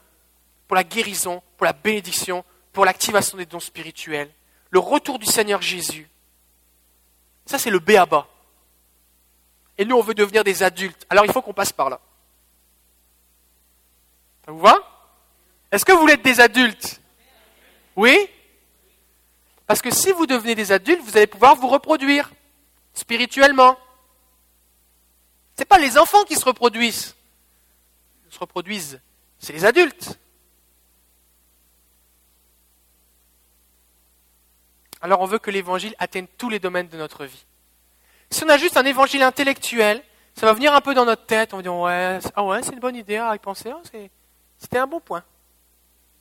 pour 0.68 0.76
la 0.76 0.84
guérison, 0.84 1.42
pour 1.58 1.66
la 1.66 1.74
bénédiction, 1.74 2.44
pour 2.74 2.86
l'activation 2.86 3.38
des 3.38 3.46
dons 3.46 3.60
spirituels, 3.60 4.32
le 4.70 4.80
retour 4.80 5.20
du 5.20 5.26
Seigneur 5.26 5.62
Jésus. 5.62 6.10
Ça, 7.46 7.58
c'est 7.58 7.70
le 7.70 7.80
béaba. 7.80 8.28
Et 9.78 9.86
nous, 9.86 9.98
on 9.98 10.02
veut 10.02 10.14
devenir 10.14 10.44
des 10.44 10.64
adultes. 10.64 11.06
Alors, 11.10 11.26
il 11.26 11.32
faut 11.32 11.42
qu'on 11.42 11.54
passe 11.54 11.74
par 11.74 11.90
là. 11.90 12.00
Ça 14.46 14.52
vous 14.52 14.60
va? 14.60 14.91
Est-ce 15.72 15.86
que 15.86 15.92
vous 15.92 16.00
voulez 16.00 16.14
être 16.14 16.22
des 16.22 16.40
adultes? 16.40 17.02
Oui? 17.96 18.30
Parce 19.66 19.82
que 19.82 19.92
si 19.92 20.12
vous 20.12 20.26
devenez 20.26 20.54
des 20.54 20.72
adultes, 20.72 21.02
vous 21.02 21.16
allez 21.16 21.28
pouvoir 21.28 21.56
vous 21.56 21.68
reproduire 21.68 22.32
spirituellement. 22.94 23.78
Ce 25.56 25.62
n'est 25.62 25.66
pas 25.66 25.80
les 25.80 25.98
enfants 25.98 26.24
qui 26.24 26.36
se 26.36 26.44
reproduisent. 26.44 27.16
Ils 28.28 28.34
se 28.34 28.40
reproduisent, 28.40 29.00
c'est 29.40 29.54
les 29.54 29.66
adultes. 29.66 30.20
Alors 35.02 35.22
on 35.22 35.26
veut 35.26 35.40
que 35.40 35.52
l'évangile 35.52 35.96
atteigne 36.00 36.28
tous 36.38 36.50
les 36.50 36.60
domaines 36.60 36.88
de 36.88 36.98
notre 36.98 37.26
vie. 37.26 37.46
Si 38.30 38.44
on 38.44 38.50
a 38.50 38.58
juste 38.58 38.78
un 38.78 38.86
évangile 38.86 39.24
intellectuel, 39.24 40.04
ça 40.36 40.46
va 40.46 40.54
venir 40.54 40.74
un 40.74 40.82
peu 40.82 40.94
dans 40.94 41.06
notre 41.06 41.26
tête, 41.26 41.54
on 41.54 41.58
va 41.58 41.64
dire 41.64 41.76
ouais, 41.76 42.20
ah 42.36 42.44
ouais, 42.44 42.62
c'est 42.64 42.74
une 42.74 42.80
bonne 42.80 42.96
idée 42.96 43.18
à 43.18 43.36
y 43.36 43.40
penser, 43.40 43.72
ah, 43.72 43.82
c'était 44.58 44.78
un 44.78 44.88
bon 44.88 45.00
point. 45.00 45.24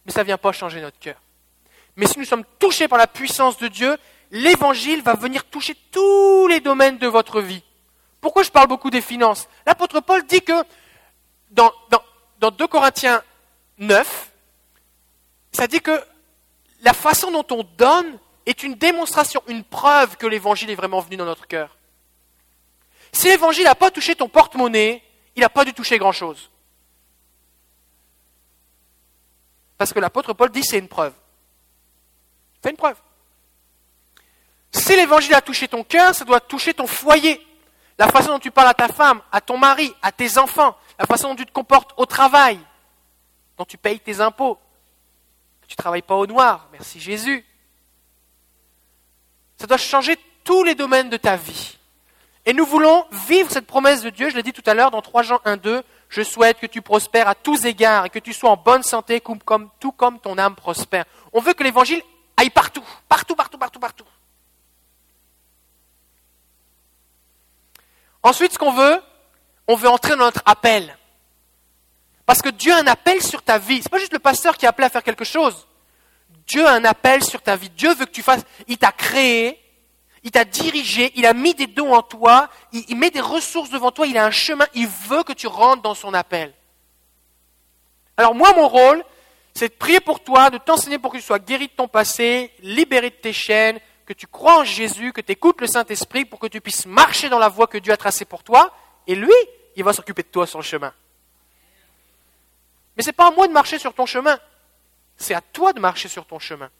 Mais 0.04 0.12
ça 0.12 0.20
ne 0.20 0.26
vient 0.26 0.38
pas 0.38 0.52
changer 0.52 0.80
notre 0.80 0.98
cœur. 0.98 1.16
Mais 1.96 2.06
si 2.06 2.18
nous 2.18 2.24
sommes 2.24 2.44
touchés 2.58 2.88
par 2.88 2.98
la 2.98 3.06
puissance 3.06 3.58
de 3.58 3.68
Dieu, 3.68 3.96
l'évangile 4.30 5.02
va 5.02 5.14
venir 5.14 5.44
toucher 5.44 5.76
tous 5.90 6.46
les 6.48 6.60
domaines 6.60 6.98
de 6.98 7.06
votre 7.06 7.40
vie. 7.40 7.62
Pourquoi 8.20 8.42
je 8.42 8.50
parle 8.50 8.68
beaucoup 8.68 8.90
des 8.90 9.00
finances? 9.00 9.48
L'apôtre 9.66 10.00
Paul 10.00 10.24
dit 10.26 10.42
que 10.42 10.52
dans, 11.50 11.72
dans, 11.90 12.02
dans 12.38 12.50
2 12.50 12.66
Corinthiens 12.66 13.22
9, 13.78 14.30
ça 15.52 15.66
dit 15.66 15.80
que 15.80 16.00
la 16.82 16.92
façon 16.92 17.30
dont 17.30 17.46
on 17.50 17.64
donne 17.76 18.18
est 18.46 18.62
une 18.62 18.74
démonstration, 18.74 19.42
une 19.48 19.64
preuve 19.64 20.16
que 20.16 20.26
l'évangile 20.26 20.70
est 20.70 20.74
vraiment 20.74 21.00
venu 21.00 21.16
dans 21.16 21.24
notre 21.24 21.46
cœur. 21.46 21.76
Si 23.12 23.26
l'évangile 23.28 23.64
n'a 23.64 23.74
pas 23.74 23.90
touché 23.90 24.14
ton 24.14 24.28
porte-monnaie, 24.28 25.02
il 25.36 25.40
n'a 25.40 25.48
pas 25.48 25.64
dû 25.64 25.72
toucher 25.72 25.98
grand-chose. 25.98 26.50
Parce 29.80 29.94
que 29.94 29.98
l'apôtre 29.98 30.34
Paul 30.34 30.50
dit 30.50 30.62
c'est 30.62 30.78
une 30.78 30.88
preuve. 30.88 31.14
C'est 32.62 32.68
une 32.68 32.76
preuve. 32.76 32.98
Si 34.70 34.94
l'évangile 34.94 35.32
a 35.32 35.40
touché 35.40 35.68
ton 35.68 35.84
cœur, 35.84 36.14
ça 36.14 36.26
doit 36.26 36.38
toucher 36.38 36.74
ton 36.74 36.86
foyer. 36.86 37.40
La 37.96 38.06
façon 38.08 38.32
dont 38.32 38.38
tu 38.38 38.50
parles 38.50 38.68
à 38.68 38.74
ta 38.74 38.88
femme, 38.88 39.22
à 39.32 39.40
ton 39.40 39.56
mari, 39.56 39.90
à 40.02 40.12
tes 40.12 40.36
enfants, 40.36 40.76
la 40.98 41.06
façon 41.06 41.30
dont 41.30 41.36
tu 41.36 41.46
te 41.46 41.52
comportes 41.52 41.94
au 41.96 42.04
travail, 42.04 42.60
dont 43.56 43.64
tu 43.64 43.78
payes 43.78 43.98
tes 43.98 44.20
impôts, 44.20 44.56
que 45.62 45.66
tu 45.66 45.72
ne 45.72 45.82
travailles 45.82 46.02
pas 46.02 46.16
au 46.16 46.26
noir, 46.26 46.68
merci 46.72 47.00
Jésus. 47.00 47.42
Ça 49.56 49.66
doit 49.66 49.78
changer 49.78 50.18
tous 50.44 50.62
les 50.62 50.74
domaines 50.74 51.08
de 51.08 51.16
ta 51.16 51.36
vie. 51.36 51.78
Et 52.44 52.52
nous 52.52 52.66
voulons 52.66 53.06
vivre 53.26 53.50
cette 53.50 53.66
promesse 53.66 54.02
de 54.02 54.10
Dieu, 54.10 54.28
je 54.28 54.36
l'ai 54.36 54.42
dit 54.42 54.52
tout 54.52 54.62
à 54.66 54.74
l'heure 54.74 54.90
dans 54.90 55.00
3 55.00 55.22
Jean 55.22 55.40
1, 55.46 55.56
2, 55.56 55.82
je 56.10 56.22
souhaite 56.22 56.58
que 56.58 56.66
tu 56.66 56.82
prospères 56.82 57.28
à 57.28 57.36
tous 57.36 57.64
égards 57.64 58.06
et 58.06 58.10
que 58.10 58.18
tu 58.18 58.32
sois 58.32 58.50
en 58.50 58.56
bonne 58.56 58.82
santé, 58.82 59.22
tout 59.78 59.92
comme 59.92 60.18
ton 60.18 60.36
âme 60.38 60.56
prospère. 60.56 61.04
On 61.32 61.40
veut 61.40 61.54
que 61.54 61.62
l'évangile 61.62 62.02
aille 62.36 62.50
partout, 62.50 62.84
partout, 63.08 63.36
partout, 63.36 63.58
partout, 63.58 63.78
partout. 63.78 64.04
Ensuite, 68.24 68.52
ce 68.52 68.58
qu'on 68.58 68.72
veut, 68.72 69.00
on 69.68 69.76
veut 69.76 69.88
entrer 69.88 70.10
dans 70.10 70.24
notre 70.24 70.42
appel. 70.44 70.96
Parce 72.26 72.42
que 72.42 72.48
Dieu 72.48 72.72
a 72.72 72.78
un 72.78 72.86
appel 72.88 73.22
sur 73.22 73.42
ta 73.42 73.58
vie. 73.58 73.78
Ce 73.78 73.84
n'est 73.84 73.90
pas 73.90 73.98
juste 73.98 74.12
le 74.12 74.18
pasteur 74.18 74.56
qui 74.56 74.66
a 74.66 74.70
appelé 74.70 74.86
à 74.86 74.90
faire 74.90 75.04
quelque 75.04 75.24
chose. 75.24 75.66
Dieu 76.46 76.66
a 76.66 76.72
un 76.72 76.84
appel 76.84 77.22
sur 77.22 77.40
ta 77.40 77.54
vie. 77.54 77.70
Dieu 77.70 77.94
veut 77.94 78.06
que 78.06 78.10
tu 78.10 78.22
fasses. 78.22 78.42
Il 78.66 78.78
t'a 78.78 78.90
créé, 78.90 79.60
il 80.22 80.30
t'a 80.30 80.44
dirigé, 80.44 81.12
il 81.16 81.24
a 81.26 81.32
mis 81.32 81.54
des 81.54 81.66
dons 81.66 81.94
en 81.94 82.02
toi, 82.02 82.50
il, 82.72 82.96
met 82.96 83.10
des 83.10 83.20
ressources 83.20 83.70
devant 83.70 83.90
toi, 83.90 84.06
il 84.06 84.18
a 84.18 84.26
un 84.26 84.30
chemin, 84.30 84.66
il 84.74 84.86
veut 84.86 85.22
que 85.22 85.32
tu 85.32 85.46
rentres 85.46 85.82
dans 85.82 85.94
son 85.94 86.12
appel. 86.12 86.52
Alors 88.16 88.34
moi, 88.34 88.52
mon 88.54 88.68
rôle, 88.68 89.02
c'est 89.54 89.68
de 89.68 89.74
prier 89.74 90.00
pour 90.00 90.22
toi, 90.22 90.50
de 90.50 90.58
t'enseigner 90.58 90.98
pour 90.98 91.12
que 91.12 91.16
tu 91.16 91.22
sois 91.22 91.38
guéri 91.38 91.68
de 91.68 91.72
ton 91.72 91.88
passé, 91.88 92.52
libéré 92.60 93.10
de 93.10 93.14
tes 93.14 93.32
chaînes, 93.32 93.80
que 94.04 94.12
tu 94.12 94.26
crois 94.26 94.58
en 94.58 94.64
Jésus, 94.64 95.12
que 95.12 95.20
tu 95.22 95.32
écoutes 95.32 95.60
le 95.60 95.66
Saint-Esprit 95.66 96.24
pour 96.24 96.38
que 96.38 96.46
tu 96.46 96.60
puisses 96.60 96.84
marcher 96.84 97.28
dans 97.28 97.38
la 97.38 97.48
voie 97.48 97.66
que 97.66 97.78
Dieu 97.78 97.92
a 97.92 97.96
tracée 97.96 98.26
pour 98.26 98.42
toi, 98.42 98.74
et 99.06 99.14
lui, 99.14 99.32
il 99.76 99.84
va 99.84 99.92
s'occuper 99.92 100.22
de 100.22 100.28
toi 100.28 100.46
sur 100.46 100.58
le 100.58 100.64
chemin. 100.64 100.92
Mais 102.96 103.02
ce 103.02 103.08
n'est 103.08 103.14
pas 103.14 103.28
à 103.28 103.30
moi 103.30 103.48
de 103.48 103.52
marcher 103.52 103.78
sur 103.78 103.94
ton 103.94 104.04
chemin, 104.04 104.38
c'est 105.16 105.34
à 105.34 105.40
toi 105.40 105.72
de 105.72 105.80
marcher 105.80 106.08
sur 106.08 106.26
ton 106.26 106.38
chemin. 106.38 106.70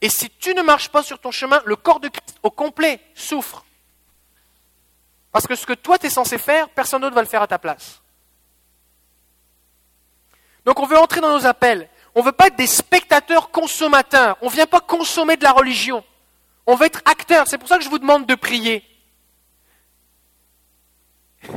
Et 0.00 0.08
si 0.08 0.30
tu 0.30 0.54
ne 0.54 0.62
marches 0.62 0.88
pas 0.90 1.02
sur 1.02 1.18
ton 1.18 1.30
chemin, 1.30 1.62
le 1.64 1.76
corps 1.76 2.00
de 2.00 2.08
Christ 2.08 2.38
au 2.42 2.50
complet 2.50 3.00
souffre. 3.14 3.64
Parce 5.32 5.46
que 5.46 5.54
ce 5.54 5.66
que 5.66 5.72
toi 5.72 5.98
tu 5.98 6.06
es 6.06 6.10
censé 6.10 6.38
faire, 6.38 6.68
personne 6.68 7.00
d'autre 7.02 7.14
va 7.14 7.22
le 7.22 7.28
faire 7.28 7.42
à 7.42 7.46
ta 7.46 7.58
place. 7.58 8.02
Donc 10.64 10.78
on 10.80 10.86
veut 10.86 10.98
entrer 10.98 11.20
dans 11.20 11.36
nos 11.36 11.46
appels. 11.46 11.88
On 12.14 12.20
ne 12.20 12.26
veut 12.26 12.32
pas 12.32 12.46
être 12.46 12.56
des 12.56 12.66
spectateurs 12.66 13.50
consommateurs. 13.50 14.36
On 14.40 14.46
ne 14.46 14.52
vient 14.52 14.66
pas 14.66 14.80
consommer 14.80 15.36
de 15.36 15.42
la 15.42 15.52
religion. 15.52 16.04
On 16.66 16.76
veut 16.76 16.86
être 16.86 17.02
acteur. 17.04 17.46
C'est 17.48 17.58
pour 17.58 17.68
ça 17.68 17.76
que 17.78 17.84
je 17.84 17.88
vous 17.88 17.98
demande 17.98 18.26
de 18.26 18.34
prier. 18.34 18.84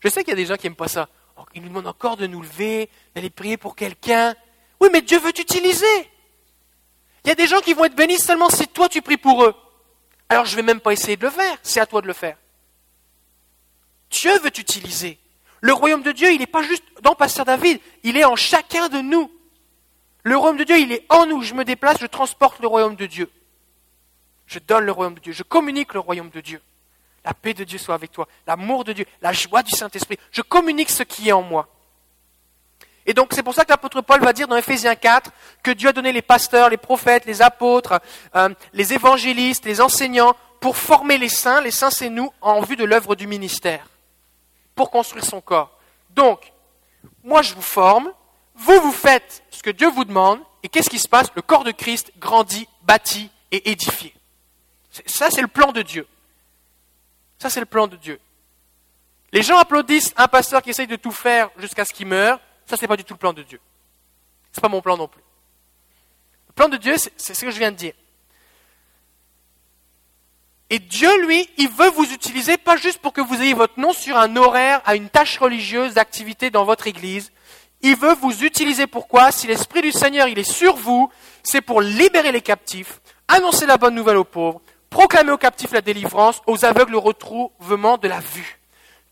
Je 0.00 0.08
sais 0.08 0.24
qu'il 0.24 0.30
y 0.30 0.32
a 0.32 0.36
des 0.36 0.46
gens 0.46 0.56
qui 0.56 0.66
n'aiment 0.66 0.74
pas 0.74 0.88
ça. 0.88 1.08
Ils 1.54 1.62
nous 1.62 1.68
demandent 1.68 1.86
encore 1.86 2.16
de 2.16 2.26
nous 2.26 2.42
lever, 2.42 2.88
d'aller 3.14 3.30
prier 3.30 3.56
pour 3.56 3.76
quelqu'un. 3.76 4.34
Oui, 4.80 4.88
mais 4.92 5.02
Dieu 5.02 5.18
veut 5.18 5.32
t'utiliser. 5.32 6.10
Il 7.24 7.28
y 7.28 7.30
a 7.30 7.34
des 7.34 7.46
gens 7.46 7.60
qui 7.60 7.74
vont 7.74 7.84
être 7.84 7.94
bénis 7.94 8.18
seulement 8.18 8.50
si 8.50 8.66
toi 8.68 8.88
tu 8.88 9.00
pries 9.02 9.16
pour 9.16 9.44
eux. 9.44 9.54
Alors 10.28 10.44
je 10.44 10.52
ne 10.52 10.56
vais 10.56 10.62
même 10.62 10.80
pas 10.80 10.92
essayer 10.92 11.16
de 11.16 11.22
le 11.22 11.30
faire, 11.30 11.56
c'est 11.62 11.80
à 11.80 11.86
toi 11.86 12.00
de 12.00 12.06
le 12.06 12.12
faire. 12.12 12.36
Dieu 14.10 14.38
veut 14.40 14.50
t'utiliser. 14.50 15.18
Le 15.60 15.72
royaume 15.72 16.02
de 16.02 16.12
Dieu, 16.12 16.32
il 16.32 16.38
n'est 16.38 16.46
pas 16.46 16.62
juste 16.62 16.84
dans 17.02 17.14
Pasteur 17.14 17.44
David, 17.44 17.80
il 18.02 18.16
est 18.16 18.24
en 18.24 18.36
chacun 18.36 18.88
de 18.88 18.98
nous. 18.98 19.30
Le 20.24 20.36
royaume 20.36 20.56
de 20.56 20.64
Dieu, 20.64 20.78
il 20.78 20.92
est 20.92 21.04
en 21.08 21.26
nous. 21.26 21.42
Je 21.42 21.54
me 21.54 21.64
déplace, 21.64 21.98
je 22.00 22.06
transporte 22.06 22.60
le 22.60 22.66
royaume 22.66 22.96
de 22.96 23.06
Dieu. 23.06 23.30
Je 24.46 24.58
donne 24.58 24.84
le 24.84 24.92
royaume 24.92 25.14
de 25.14 25.20
Dieu, 25.20 25.32
je 25.32 25.42
communique 25.42 25.94
le 25.94 26.00
royaume 26.00 26.30
de 26.30 26.40
Dieu. 26.40 26.60
La 27.24 27.32
paix 27.34 27.54
de 27.54 27.64
Dieu 27.64 27.78
soit 27.78 27.94
avec 27.94 28.10
toi, 28.10 28.26
l'amour 28.46 28.84
de 28.84 28.92
Dieu, 28.92 29.06
la 29.20 29.32
joie 29.32 29.62
du 29.62 29.70
Saint-Esprit. 29.70 30.18
Je 30.32 30.42
communique 30.42 30.90
ce 30.90 31.04
qui 31.04 31.28
est 31.28 31.32
en 31.32 31.42
moi. 31.42 31.68
Et 33.06 33.14
donc 33.14 33.32
c'est 33.32 33.42
pour 33.42 33.54
ça 33.54 33.64
que 33.64 33.70
l'apôtre 33.70 34.00
Paul 34.00 34.20
va 34.20 34.32
dire 34.32 34.48
dans 34.48 34.56
Ephésiens 34.56 34.94
4 34.94 35.30
que 35.62 35.70
Dieu 35.70 35.88
a 35.88 35.92
donné 35.92 36.12
les 36.12 36.22
pasteurs, 36.22 36.68
les 36.68 36.76
prophètes, 36.76 37.26
les 37.26 37.42
apôtres, 37.42 38.00
euh, 38.36 38.50
les 38.72 38.92
évangélistes, 38.92 39.64
les 39.64 39.80
enseignants 39.80 40.36
pour 40.60 40.76
former 40.76 41.18
les 41.18 41.28
saints, 41.28 41.60
les 41.60 41.72
saints 41.72 41.90
c'est 41.90 42.08
nous, 42.08 42.32
en 42.40 42.60
vue 42.60 42.76
de 42.76 42.84
l'œuvre 42.84 43.16
du 43.16 43.26
ministère, 43.26 43.84
pour 44.76 44.90
construire 44.90 45.24
son 45.24 45.40
corps. 45.40 45.76
Donc, 46.10 46.52
moi 47.24 47.42
je 47.42 47.54
vous 47.54 47.62
forme, 47.62 48.12
vous 48.54 48.80
vous 48.80 48.92
faites 48.92 49.42
ce 49.50 49.62
que 49.62 49.70
Dieu 49.70 49.90
vous 49.90 50.04
demande, 50.04 50.38
et 50.62 50.68
qu'est-ce 50.68 50.88
qui 50.88 51.00
se 51.00 51.08
passe? 51.08 51.26
Le 51.34 51.42
corps 51.42 51.64
de 51.64 51.72
Christ 51.72 52.12
grandit, 52.18 52.68
bâti 52.82 53.28
et 53.50 53.72
édifié. 53.72 54.14
Ça 55.06 55.30
c'est 55.30 55.42
le 55.42 55.48
plan 55.48 55.72
de 55.72 55.82
Dieu. 55.82 56.06
Ça 57.38 57.50
c'est 57.50 57.60
le 57.60 57.66
plan 57.66 57.88
de 57.88 57.96
Dieu. 57.96 58.20
Les 59.32 59.42
gens 59.42 59.58
applaudissent 59.58 60.14
un 60.16 60.28
pasteur 60.28 60.62
qui 60.62 60.70
essaye 60.70 60.86
de 60.86 60.96
tout 60.96 61.10
faire 61.10 61.50
jusqu'à 61.56 61.84
ce 61.84 61.92
qu'il 61.92 62.06
meure. 62.06 62.38
Ça, 62.66 62.76
ce 62.76 62.82
n'est 62.82 62.88
pas 62.88 62.96
du 62.96 63.04
tout 63.04 63.14
le 63.14 63.18
plan 63.18 63.32
de 63.32 63.42
Dieu. 63.42 63.60
Ce 64.52 64.58
n'est 64.58 64.62
pas 64.62 64.68
mon 64.68 64.80
plan 64.80 64.96
non 64.96 65.08
plus. 65.08 65.22
Le 66.48 66.52
plan 66.54 66.68
de 66.68 66.76
Dieu, 66.76 66.96
c'est 66.98 67.34
ce 67.34 67.44
que 67.44 67.50
je 67.50 67.58
viens 67.58 67.72
de 67.72 67.76
dire. 67.76 67.94
Et 70.70 70.78
Dieu, 70.78 71.26
lui, 71.26 71.48
il 71.58 71.68
veut 71.68 71.90
vous 71.90 72.12
utiliser 72.12 72.56
pas 72.56 72.76
juste 72.76 72.98
pour 72.98 73.12
que 73.12 73.20
vous 73.20 73.42
ayez 73.42 73.52
votre 73.52 73.78
nom 73.78 73.92
sur 73.92 74.16
un 74.16 74.36
horaire, 74.36 74.80
à 74.86 74.96
une 74.96 75.10
tâche 75.10 75.38
religieuse 75.38 75.94
d'activité 75.94 76.48
dans 76.48 76.64
votre 76.64 76.86
église. 76.86 77.30
Il 77.82 77.96
veut 77.96 78.14
vous 78.14 78.44
utiliser 78.44 78.86
pourquoi 78.86 79.32
Si 79.32 79.46
l'Esprit 79.46 79.82
du 79.82 79.92
Seigneur, 79.92 80.28
est 80.28 80.50
sur 80.50 80.76
vous, 80.76 81.10
c'est 81.42 81.60
pour 81.60 81.82
libérer 81.82 82.32
les 82.32 82.40
captifs, 82.40 83.00
annoncer 83.28 83.66
la 83.66 83.76
bonne 83.76 83.94
nouvelle 83.94 84.16
aux 84.16 84.24
pauvres, 84.24 84.62
proclamer 84.88 85.32
aux 85.32 85.38
captifs 85.38 85.72
la 85.72 85.82
délivrance, 85.82 86.40
aux 86.46 86.64
aveugles 86.64 86.92
le 86.92 86.98
retrouvement 86.98 87.98
de 87.98 88.08
la 88.08 88.20
vue. 88.20 88.58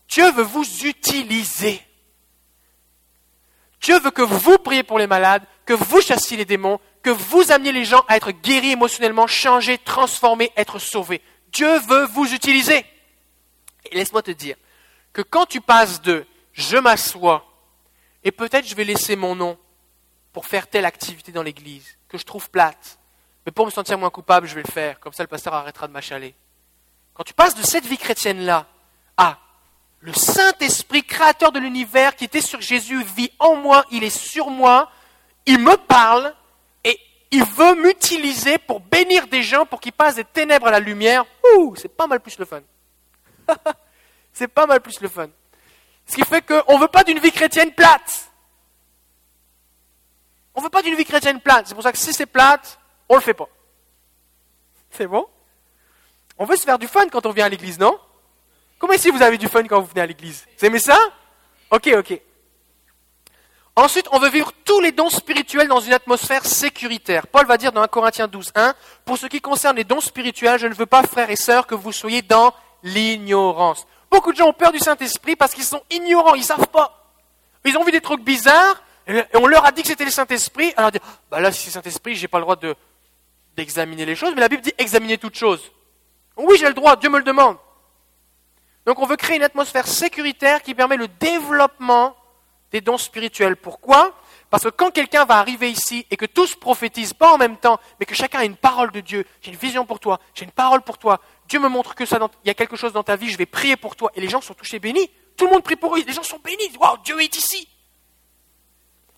Dieu 0.07 0.31
veut 0.31 0.41
vous 0.41 0.65
utiliser. 0.85 1.81
Dieu 3.81 3.99
veut 3.99 4.11
que 4.11 4.21
vous 4.21 4.57
priez 4.59 4.83
pour 4.83 4.99
les 4.99 5.07
malades, 5.07 5.43
que 5.65 5.73
vous 5.73 6.01
chassiez 6.01 6.37
les 6.37 6.45
démons, 6.45 6.79
que 7.01 7.09
vous 7.09 7.51
ameniez 7.51 7.71
les 7.71 7.85
gens 7.85 8.03
à 8.07 8.15
être 8.15 8.31
guéris 8.31 8.71
émotionnellement, 8.71 9.27
changés, 9.27 9.79
transformés, 9.79 10.51
être 10.55 10.77
sauvés. 10.77 11.21
Dieu 11.51 11.79
veut 11.79 12.05
vous 12.05 12.31
utiliser. 12.33 12.85
Et 13.85 13.95
laisse-moi 13.95 14.21
te 14.21 14.31
dire 14.31 14.55
que 15.13 15.21
quand 15.21 15.45
tu 15.45 15.61
passes 15.61 16.01
de 16.01 16.25
je 16.53 16.77
m'assois 16.77 17.45
et 18.23 18.31
peut-être 18.31 18.67
je 18.67 18.75
vais 18.75 18.83
laisser 18.83 19.15
mon 19.15 19.35
nom 19.35 19.57
pour 20.31 20.45
faire 20.45 20.67
telle 20.67 20.85
activité 20.85 21.31
dans 21.31 21.43
l'église 21.43 21.97
que 22.07 22.17
je 22.17 22.25
trouve 22.25 22.49
plate, 22.49 22.99
mais 23.45 23.51
pour 23.51 23.65
me 23.65 23.71
sentir 23.71 23.97
moins 23.97 24.11
coupable, 24.11 24.47
je 24.47 24.53
vais 24.53 24.63
le 24.63 24.71
faire, 24.71 24.99
comme 24.99 25.13
ça 25.13 25.23
le 25.23 25.27
pasteur 25.27 25.53
arrêtera 25.53 25.87
de 25.87 25.93
m'achaler. 25.93 26.35
Quand 27.13 27.23
tu 27.23 27.33
passes 27.33 27.55
de 27.55 27.63
cette 27.63 27.85
vie 27.85 27.97
chrétienne-là 27.97 28.67
à 29.17 29.39
le 30.01 30.13
Saint-Esprit, 30.13 31.03
créateur 31.03 31.51
de 31.51 31.59
l'univers, 31.59 32.15
qui 32.15 32.25
était 32.25 32.41
sur 32.41 32.59
Jésus, 32.59 33.03
vit 33.03 33.31
en 33.37 33.55
moi, 33.55 33.85
il 33.91 34.03
est 34.03 34.09
sur 34.09 34.49
moi, 34.49 34.91
il 35.45 35.59
me 35.59 35.77
parle 35.77 36.33
et 36.83 36.99
il 37.29 37.43
veut 37.43 37.75
m'utiliser 37.75 38.57
pour 38.57 38.79
bénir 38.79 39.27
des 39.27 39.43
gens, 39.43 39.65
pour 39.65 39.79
qu'ils 39.79 39.93
passent 39.93 40.15
des 40.15 40.25
ténèbres 40.25 40.67
à 40.67 40.71
la 40.71 40.79
lumière. 40.79 41.23
Ouh, 41.55 41.75
c'est 41.75 41.95
pas 41.95 42.07
mal 42.07 42.19
plus 42.19 42.37
le 42.39 42.45
fun. 42.45 42.61
c'est 44.33 44.47
pas 44.47 44.65
mal 44.65 44.81
plus 44.81 44.99
le 45.01 45.07
fun. 45.07 45.29
Ce 46.07 46.15
qui 46.15 46.23
fait 46.23 46.41
qu'on 46.41 46.75
ne 46.75 46.81
veut 46.81 46.87
pas 46.87 47.03
d'une 47.03 47.19
vie 47.19 47.31
chrétienne 47.31 47.71
plate. 47.71 48.31
On 50.55 50.61
ne 50.61 50.65
veut 50.65 50.71
pas 50.71 50.81
d'une 50.81 50.95
vie 50.95 51.05
chrétienne 51.05 51.39
plate. 51.39 51.67
C'est 51.67 51.75
pour 51.75 51.83
ça 51.83 51.91
que 51.91 51.97
si 51.99 52.11
c'est 52.11 52.25
plate, 52.25 52.79
on 53.07 53.13
ne 53.13 53.19
le 53.19 53.23
fait 53.23 53.35
pas. 53.35 53.47
C'est 54.89 55.07
bon? 55.07 55.27
On 56.39 56.45
veut 56.45 56.55
se 56.55 56.63
faire 56.63 56.79
du 56.79 56.87
fun 56.87 57.07
quand 57.09 57.27
on 57.27 57.31
vient 57.31 57.45
à 57.45 57.49
l'église, 57.49 57.77
non? 57.77 57.99
Comment 58.81 58.93
ici 58.93 59.11
vous 59.11 59.21
avez 59.21 59.37
du 59.37 59.47
fun 59.47 59.63
quand 59.65 59.79
vous 59.79 59.85
venez 59.85 60.01
à 60.01 60.07
l'église? 60.07 60.47
Vous 60.57 60.65
aimez 60.65 60.79
ça? 60.79 60.97
Ok, 61.69 61.87
ok. 61.95 62.19
Ensuite, 63.75 64.07
on 64.11 64.17
veut 64.17 64.29
vivre 64.29 64.51
tous 64.65 64.79
les 64.79 64.91
dons 64.91 65.11
spirituels 65.11 65.67
dans 65.67 65.79
une 65.79 65.93
atmosphère 65.93 66.43
sécuritaire. 66.43 67.27
Paul 67.27 67.45
va 67.45 67.57
dire 67.57 67.71
dans 67.71 67.83
1 67.83 67.87
Corinthiens 67.87 68.27
12, 68.27 68.51
1, 68.55 68.73
Pour 69.05 69.19
ce 69.19 69.27
qui 69.27 69.39
concerne 69.39 69.75
les 69.77 69.83
dons 69.83 70.01
spirituels, 70.01 70.59
je 70.59 70.65
ne 70.65 70.73
veux 70.73 70.87
pas, 70.87 71.03
frères 71.03 71.29
et 71.29 71.35
sœurs, 71.35 71.67
que 71.67 71.75
vous 71.75 71.91
soyez 71.91 72.23
dans 72.23 72.55
l'ignorance. 72.81 73.85
Beaucoup 74.09 74.31
de 74.31 74.37
gens 74.37 74.47
ont 74.47 74.53
peur 74.53 74.71
du 74.71 74.79
Saint-Esprit 74.79 75.35
parce 75.35 75.53
qu'ils 75.53 75.63
sont 75.63 75.83
ignorants, 75.91 76.33
ils 76.33 76.39
ne 76.39 76.45
savent 76.45 76.67
pas. 76.69 77.13
Ils 77.63 77.77
ont 77.77 77.83
vu 77.83 77.91
des 77.91 78.01
trucs 78.01 78.23
bizarres, 78.23 78.81
et 79.05 79.23
on 79.35 79.45
leur 79.45 79.63
a 79.63 79.71
dit 79.71 79.83
que 79.83 79.89
c'était 79.89 80.05
le 80.05 80.11
Saint-Esprit, 80.11 80.73
alors 80.75 80.89
bah 81.29 81.39
là, 81.39 81.51
si 81.51 81.59
c'est 81.59 81.67
le 81.67 81.73
Saint-Esprit, 81.73 82.15
j'ai 82.15 82.27
pas 82.27 82.39
le 82.39 82.45
droit 82.45 82.57
d'examiner 83.55 84.07
les 84.07 84.15
choses, 84.15 84.33
mais 84.33 84.41
la 84.41 84.49
Bible 84.49 84.63
dit 84.63 84.73
examiner 84.79 85.19
toutes 85.19 85.35
choses. 85.35 85.71
Oui, 86.35 86.57
j'ai 86.59 86.67
le 86.67 86.73
droit, 86.73 86.95
Dieu 86.95 87.11
me 87.11 87.19
le 87.19 87.23
demande. 87.23 87.57
Donc 88.85 88.99
on 88.99 89.05
veut 89.05 89.15
créer 89.15 89.37
une 89.37 89.43
atmosphère 89.43 89.87
sécuritaire 89.87 90.61
qui 90.61 90.73
permet 90.73 90.97
le 90.97 91.07
développement 91.07 92.15
des 92.71 92.81
dons 92.81 92.97
spirituels. 92.97 93.55
Pourquoi? 93.55 94.15
Parce 94.49 94.63
que 94.63 94.69
quand 94.69 94.91
quelqu'un 94.91 95.23
va 95.25 95.37
arriver 95.37 95.69
ici 95.69 96.05
et 96.11 96.17
que 96.17 96.25
tous 96.25 96.55
prophétisent 96.55 97.13
pas 97.13 97.33
en 97.33 97.37
même 97.37 97.57
temps, 97.57 97.79
mais 97.99 98.05
que 98.05 98.15
chacun 98.15 98.39
a 98.39 98.45
une 98.45 98.55
parole 98.55 98.91
de 98.91 98.99
Dieu, 98.99 99.25
j'ai 99.41 99.51
une 99.51 99.57
vision 99.57 99.85
pour 99.85 99.99
toi, 99.99 100.19
j'ai 100.33 100.45
une 100.45 100.51
parole 100.51 100.81
pour 100.81 100.97
toi, 100.97 101.21
Dieu 101.47 101.59
me 101.59 101.69
montre 101.69 101.95
que 101.95 102.05
ça, 102.05 102.19
il 102.43 102.47
y 102.47 102.51
a 102.51 102.53
quelque 102.53 102.75
chose 102.75 102.91
dans 102.91 103.03
ta 103.03 103.15
vie, 103.15 103.29
je 103.29 103.37
vais 103.37 103.45
prier 103.45 103.77
pour 103.77 103.95
toi, 103.95 104.11
et 104.15 104.21
les 104.21 104.29
gens 104.29 104.41
sont 104.41 104.53
touchés 104.53 104.79
bénis. 104.79 105.09
Tout 105.37 105.45
le 105.45 105.51
monde 105.51 105.63
prie 105.63 105.77
pour 105.77 105.95
eux, 105.95 106.03
les 106.05 106.13
gens 106.13 106.23
sont 106.23 106.39
bénis. 106.39 106.71
Waouh, 106.79 106.97
Dieu 107.03 107.21
est 107.21 107.35
ici. 107.35 107.67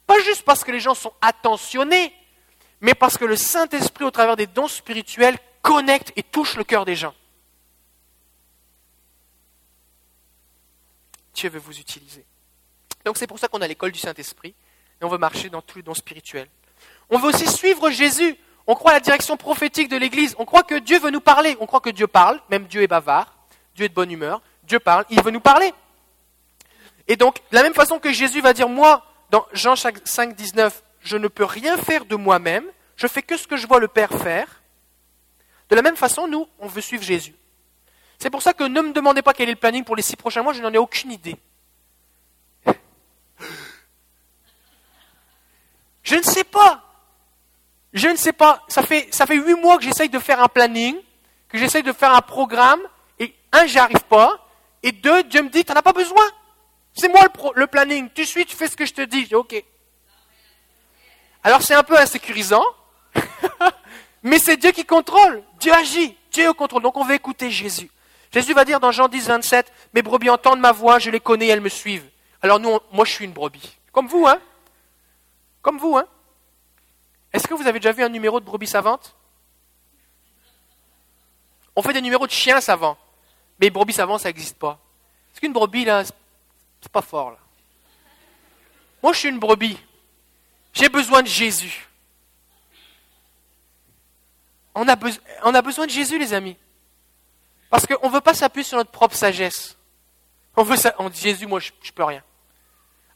Pas 0.06 0.19
juste 0.19 0.43
parce 0.43 0.63
que 0.63 0.71
les 0.71 0.80
gens 0.80 0.93
sont 0.93 1.13
attentionnés, 1.21 2.13
mais 2.82 2.93
parce 2.93 3.17
que 3.17 3.26
le 3.26 3.36
Saint-Esprit, 3.36 4.04
au 4.04 4.12
travers 4.12 4.36
des 4.36 4.47
dons 4.47 4.67
spirituels, 4.67 5.38
connecte 5.62 6.12
et 6.15 6.23
touche 6.23 6.58
le 6.58 6.63
cœur 6.63 6.86
des 6.86 6.95
gens. 6.95 7.13
Dieu 11.34 11.50
veut 11.50 11.60
vous 11.60 11.80
utiliser. 11.80 12.26
Donc 13.06 13.17
c'est 13.17 13.28
pour 13.28 13.39
ça 13.39 13.48
qu'on 13.48 13.62
a 13.62 13.67
l'école 13.67 13.91
du 13.91 14.00
Saint-Esprit 14.00 14.56
et 15.02 15.06
on 15.06 15.10
veut 15.10 15.17
marcher 15.17 15.50
dans 15.50 15.62
tous 15.62 15.78
les 15.78 15.84
dons 15.84 15.93
spirituels. 15.93 16.48
On 17.10 17.19
veut 17.19 17.30
aussi 17.30 17.48
suivre 17.48 17.89
Jésus. 17.89 18.38
On 18.65 18.76
croit 18.76 18.91
à 18.91 18.93
la 18.96 19.00
direction 19.00 19.36
prophétique 19.36 19.89
de 19.89 19.98
l'Église. 19.98 20.36
On 20.38 20.46
croit 20.46 20.63
que 20.63 20.76
Dieu 20.76 21.00
veut 21.00 21.10
nous 21.10 21.22
parler. 21.22 21.58
On 21.60 21.65
croit 21.65 21.82
que 21.82 21.89
Dieu 21.89 22.08
parle. 22.08 22.39
Même 22.50 22.65
Dieu 22.65 22.82
est 22.82 22.88
bavard. 22.88 23.36
Dieu 23.76 23.86
est 23.86 23.89
de 23.89 23.93
bonne 23.93 24.12
humeur. 24.12 24.41
Dieu 24.63 24.80
parle. 24.80 25.06
Il 25.10 25.22
veut 25.22 25.32
nous 25.32 25.41
parler. 25.41 25.74
Et 27.08 27.17
donc, 27.17 27.36
de 27.52 27.56
la 27.56 27.63
même 27.63 27.74
façon 27.74 28.00
que 28.00 28.13
Jésus 28.13 28.39
va 28.39 28.54
dire, 28.54 28.69
moi, 28.69 29.06
dans 29.30 29.46
Jean 29.52 29.76
5, 29.76 30.36
19, 30.36 30.84
je 31.02 31.17
ne 31.17 31.28
peux 31.28 31.43
rien 31.43 31.78
faire 31.78 32.06
de 32.06 32.15
moi-même. 32.15 32.65
Je 32.96 33.08
fais 33.08 33.22
que 33.22 33.36
ce 33.36 33.48
que 33.48 33.58
je 33.58 33.67
vois 33.67 33.80
le 33.80 33.89
Père 33.89 34.12
faire. 34.12 34.62
De 35.69 35.76
la 35.76 35.82
même 35.82 35.98
façon, 35.98 36.28
nous, 36.28 36.48
on 36.60 36.67
veut 36.67 36.82
suivre 36.82 37.04
Jésus. 37.04 37.36
C'est 38.24 38.30
pour 38.30 38.42
ça 38.42 38.54
que 38.54 38.64
ne 38.64 38.80
me 38.80 38.94
demandez 38.94 39.22
pas 39.22 39.34
quel 39.34 39.50
est 39.50 39.52
le 39.52 39.58
planning 39.58 39.84
pour 39.84 39.98
les 39.98 40.02
six 40.02 40.16
prochains 40.16 40.42
mois, 40.44 40.54
je 40.54 40.62
n'en 40.62 40.72
ai 40.72 40.78
aucune 40.78 41.12
idée. 41.12 41.36
Je 46.04 46.16
ne 46.16 46.22
sais 46.22 46.46
pas. 46.46 46.86
Je 47.92 48.08
ne 48.08 48.16
sais 48.16 48.32
pas. 48.32 48.64
Ça 48.70 48.82
fait, 48.82 49.14
ça 49.14 49.26
fait 49.26 49.36
huit 49.36 49.56
mois 49.56 49.78
que 49.78 49.84
j'essaye 49.84 50.08
de 50.08 50.20
faire 50.20 50.42
un 50.42 50.48
planning, 50.48 50.96
que 51.50 51.58
j'essaye 51.58 51.84
de 51.84 51.92
faire 51.92 52.16
un 52.16 52.22
programme, 52.22 52.80
et 53.20 53.36
un, 53.52 53.66
j'y 53.66 53.78
arrive 53.78 54.06
pas, 54.06 54.48
et 54.84 54.94
deux, 54.94 55.24
Dieu 55.24 55.42
me 55.42 55.50
dit, 55.50 55.66
tu 55.66 55.74
n'en 55.74 55.80
as 55.80 55.84
pas 55.84 55.92
besoin. 55.92 56.24
C'est 56.94 57.10
moi 57.10 57.24
le, 57.24 57.30
le, 57.60 57.68
planning. 57.68 58.10
Tu 58.16 58.24
suis, 58.24 58.46
tu 58.46 58.56
fais 58.56 58.70
ce 58.70 58.78
que 58.78 58.86
je 58.86 58.94
te 58.94 59.02
dis. 59.02 59.36
ok. 59.36 59.62
Alors 61.44 61.62
c'est 61.62 61.76
un 61.76 61.84
peu 61.84 62.00
insécurisant, 62.00 62.64
mais 64.24 64.40
c'est 64.40 64.56
Dieu 64.56 64.72
qui 64.72 64.86
contrôle. 64.86 65.44
Dieu 65.60 65.74
agit. 65.74 66.16
Dieu 66.32 66.54
contrôle. 66.54 66.84
Donc 66.84 66.96
on 66.96 67.04
veut 67.04 67.16
écouter 67.16 67.52
Jésus. 67.52 67.92
Jésus 68.34 68.54
va 68.54 68.65
dire 68.65 68.80
dans 68.80 68.91
Jean 68.91 69.08
10, 69.08 69.28
27, 69.28 69.72
Mes 69.93 70.02
brebis 70.02 70.30
entendent 70.30 70.60
ma 70.60 70.72
voix, 70.72 70.98
je 70.98 71.12
les 71.12 71.19
connais, 71.19 71.48
elles 71.48 71.62
me 71.62 71.69
suivent. 71.69 72.10
Alors 72.41 72.60
nous, 72.60 72.80
moi 72.91 73.06
je 73.06 73.12
suis 73.12 73.26
une 73.26 73.32
brebis. 73.32 73.78
Comme 73.91 74.08
vous, 74.08 74.26
hein 74.28 74.39
Comme 75.62 75.78
vous, 75.78 75.96
hein 75.98 76.08
Est-ce 77.32 77.48
que 77.48 77.54
vous 77.54 77.67
avez 77.67 77.80
déjà 77.80 77.91
vu 77.91 78.04
un 78.04 78.10
numéro 78.10 78.39
de 78.39 78.46
brebis 78.46 78.67
savante? 78.67 79.15
On 81.76 81.84
fait 81.84 81.93
des 81.93 82.02
numéros 82.02 82.26
de 82.26 82.32
chiens 82.32 82.60
savants. 82.60 82.98
Mais 83.60 83.69
brebis 83.69 83.93
savantes, 83.93 84.22
ça 84.22 84.30
n'existe 84.30 84.58
pas. 84.58 84.80
Est-ce 85.32 85.39
qu'une 85.39 85.54
brebis, 85.54 85.86
là, 85.86 86.04
c'est 86.04 86.91
pas 86.91 87.04
fort, 87.04 87.32
là 87.32 87.38
Moi 89.04 89.13
je 89.13 89.19
suis 89.19 89.30
une 89.30 89.39
brebis. 89.39 89.78
J'ai 90.74 90.89
besoin 90.89 91.22
de 91.22 91.28
Jésus. 91.28 91.88
On 94.74 94.88
a 94.88 95.62
besoin 95.62 95.86
de 95.86 95.91
Jésus, 95.91 96.17
les 96.17 96.34
amis. 96.34 96.58
Parce 97.74 97.88
qu'on 97.88 98.08
ne 98.08 98.14
veut 98.14 98.22
pas 98.22 98.36
s'appuyer 98.36 98.64
sur 98.64 98.78
notre 98.78 98.92
propre 98.92 99.16
sagesse. 99.16 99.80
On 100.56 100.62
veut 100.62 100.76
on 101.00 101.10
dit 101.10 101.20
Jésus, 101.20 101.48
moi 101.48 101.60
je, 101.60 101.72
ne 101.72 101.92
peux 101.92 102.04
rien. 102.04 102.22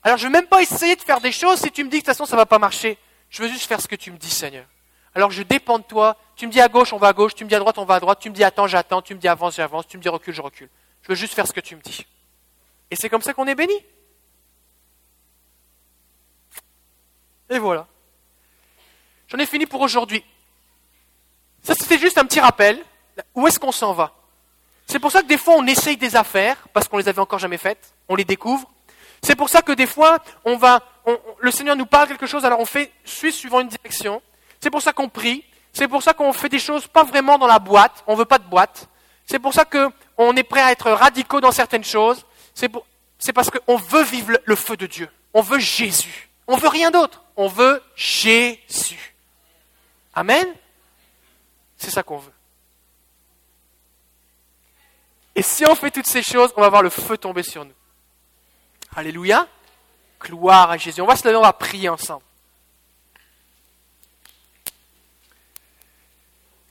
Alors 0.01 0.17
je 0.17 0.23
ne 0.25 0.29
veux 0.29 0.33
même 0.33 0.47
pas 0.47 0.63
essayer 0.63 0.95
de 0.95 1.01
faire 1.03 1.21
des 1.21 1.31
choses 1.31 1.59
si 1.59 1.69
tu 1.69 1.83
me 1.83 1.91
dis 1.91 1.97
que 1.97 2.01
de 2.01 2.05
toute 2.07 2.17
façon 2.17 2.25
ça 2.25 2.35
ne 2.35 2.41
va 2.41 2.47
pas 2.47 2.57
marcher. 2.57 2.97
Je 3.29 3.43
veux 3.43 3.49
juste 3.49 3.67
faire 3.67 3.79
ce 3.79 3.87
que 3.87 3.95
tu 3.95 4.09
me 4.11 4.17
dis, 4.17 4.31
Seigneur. 4.31 4.65
Alors 5.13 5.29
je 5.29 5.43
dépends 5.43 5.77
de 5.77 5.83
toi. 5.83 6.17
Tu 6.35 6.47
me 6.47 6.51
dis 6.51 6.59
à 6.59 6.69
gauche, 6.69 6.91
on 6.91 6.97
va 6.97 7.09
à 7.09 7.13
gauche. 7.13 7.35
Tu 7.35 7.43
me 7.43 7.49
dis 7.49 7.53
à 7.53 7.59
droite, 7.59 7.77
on 7.77 7.85
va 7.85 7.93
à 7.93 7.99
droite. 7.99 8.17
Tu 8.19 8.31
me 8.31 8.33
dis 8.33 8.43
attends, 8.43 8.65
j'attends. 8.65 9.03
Tu 9.03 9.13
me 9.13 9.19
dis 9.19 9.27
avance, 9.27 9.57
j'avance. 9.57 9.87
Tu 9.87 9.95
me 9.95 10.01
dis 10.01 10.09
recule, 10.09 10.33
je 10.33 10.41
recule. 10.41 10.69
Je 11.03 11.09
veux 11.09 11.15
juste 11.15 11.35
faire 11.35 11.45
ce 11.45 11.53
que 11.53 11.59
tu 11.59 11.75
me 11.75 11.81
dis. 11.81 12.07
Et 12.89 12.95
c'est 12.95 13.09
comme 13.09 13.21
ça 13.21 13.35
qu'on 13.35 13.45
est 13.45 13.53
béni. 13.53 13.79
Et 17.51 17.59
voilà. 17.59 17.85
J'en 19.27 19.37
ai 19.37 19.45
fini 19.45 19.67
pour 19.67 19.81
aujourd'hui. 19.81 20.23
Ça, 21.61 21.75
c'était 21.75 21.99
juste 21.99 22.17
un 22.17 22.25
petit 22.25 22.39
rappel. 22.39 22.83
Où 23.35 23.45
est-ce 23.45 23.59
qu'on 23.59 23.71
s'en 23.71 23.93
va? 23.93 24.16
C'est 24.89 24.99
pour 24.99 25.11
ça 25.11 25.21
que 25.21 25.27
des 25.27 25.37
fois, 25.37 25.55
on 25.57 25.67
essaye 25.67 25.97
des 25.97 26.15
affaires, 26.15 26.57
parce 26.73 26.87
qu'on 26.87 26.97
les 26.97 27.07
avait 27.09 27.19
encore 27.19 27.39
jamais 27.39 27.57
faites, 27.57 27.93
on 28.07 28.15
les 28.15 28.23
découvre. 28.23 28.69
C'est 29.21 29.35
pour 29.35 29.49
ça 29.49 29.61
que 29.61 29.73
des 29.73 29.87
fois, 29.87 30.19
on 30.45 30.55
va, 30.57 30.81
le 31.39 31.51
Seigneur 31.51 31.75
nous 31.75 31.85
parle 31.85 32.07
quelque 32.07 32.25
chose, 32.25 32.45
alors 32.45 32.59
on 32.59 32.65
fait, 32.65 32.91
suit 33.03 33.33
suivant 33.33 33.59
une 33.59 33.67
direction. 33.67 34.21
C'est 34.61 34.69
pour 34.69 34.81
ça 34.81 34.93
qu'on 34.93 35.09
prie. 35.09 35.43
C'est 35.73 35.87
pour 35.87 36.01
ça 36.01 36.13
qu'on 36.13 36.33
fait 36.33 36.49
des 36.49 36.59
choses 36.59 36.87
pas 36.87 37.03
vraiment 37.03 37.37
dans 37.37 37.47
la 37.47 37.59
boîte. 37.59 38.03
On 38.07 38.15
veut 38.15 38.25
pas 38.25 38.39
de 38.39 38.45
boîte. 38.45 38.87
C'est 39.25 39.39
pour 39.39 39.53
ça 39.53 39.65
qu'on 39.65 40.35
est 40.35 40.43
prêt 40.43 40.61
à 40.61 40.71
être 40.71 40.89
radicaux 40.89 41.41
dans 41.41 41.51
certaines 41.51 41.83
choses. 41.83 42.25
C'est, 42.55 42.71
c'est 43.19 43.33
parce 43.33 43.49
qu'on 43.49 43.75
veut 43.75 44.03
vivre 44.03 44.31
le, 44.31 44.39
le 44.45 44.55
feu 44.55 44.77
de 44.77 44.87
Dieu. 44.87 45.09
On 45.33 45.41
veut 45.41 45.59
Jésus. 45.59 46.29
On 46.47 46.55
veut 46.55 46.69
rien 46.69 46.89
d'autre. 46.89 47.23
On 47.35 47.47
veut 47.47 47.83
Jésus. 47.95 49.13
Amen. 50.15 50.47
C'est 51.77 51.91
ça 51.91 52.01
qu'on 52.01 52.17
veut. 52.17 52.31
Et 55.37 55.43
si 55.43 55.63
on 55.67 55.75
fait 55.75 55.91
toutes 55.91 56.07
ces 56.07 56.23
choses, 56.23 56.51
on 56.57 56.61
va 56.61 56.69
voir 56.69 56.81
le 56.81 56.89
feu 56.89 57.15
tomber 57.15 57.43
sur 57.43 57.63
nous. 57.63 57.75
Alléluia. 58.95 59.47
Gloire 60.19 60.71
à 60.71 60.77
Jésus. 60.77 60.99
On 60.99 61.05
va 61.05 61.15
se 61.15 61.27
lever, 61.27 61.37
on 61.37 61.43
va 61.43 61.53
prier 61.53 61.89
ensemble. 61.89 62.23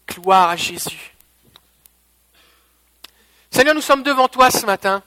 Gloire 0.09 0.49
à 0.49 0.57
Jésus. 0.57 1.15
Seigneur, 3.53 3.77
nous 3.77 3.81
sommes 3.81 4.03
devant 4.03 4.27
toi 4.27 4.51
ce 4.51 4.67
matin 4.67 5.01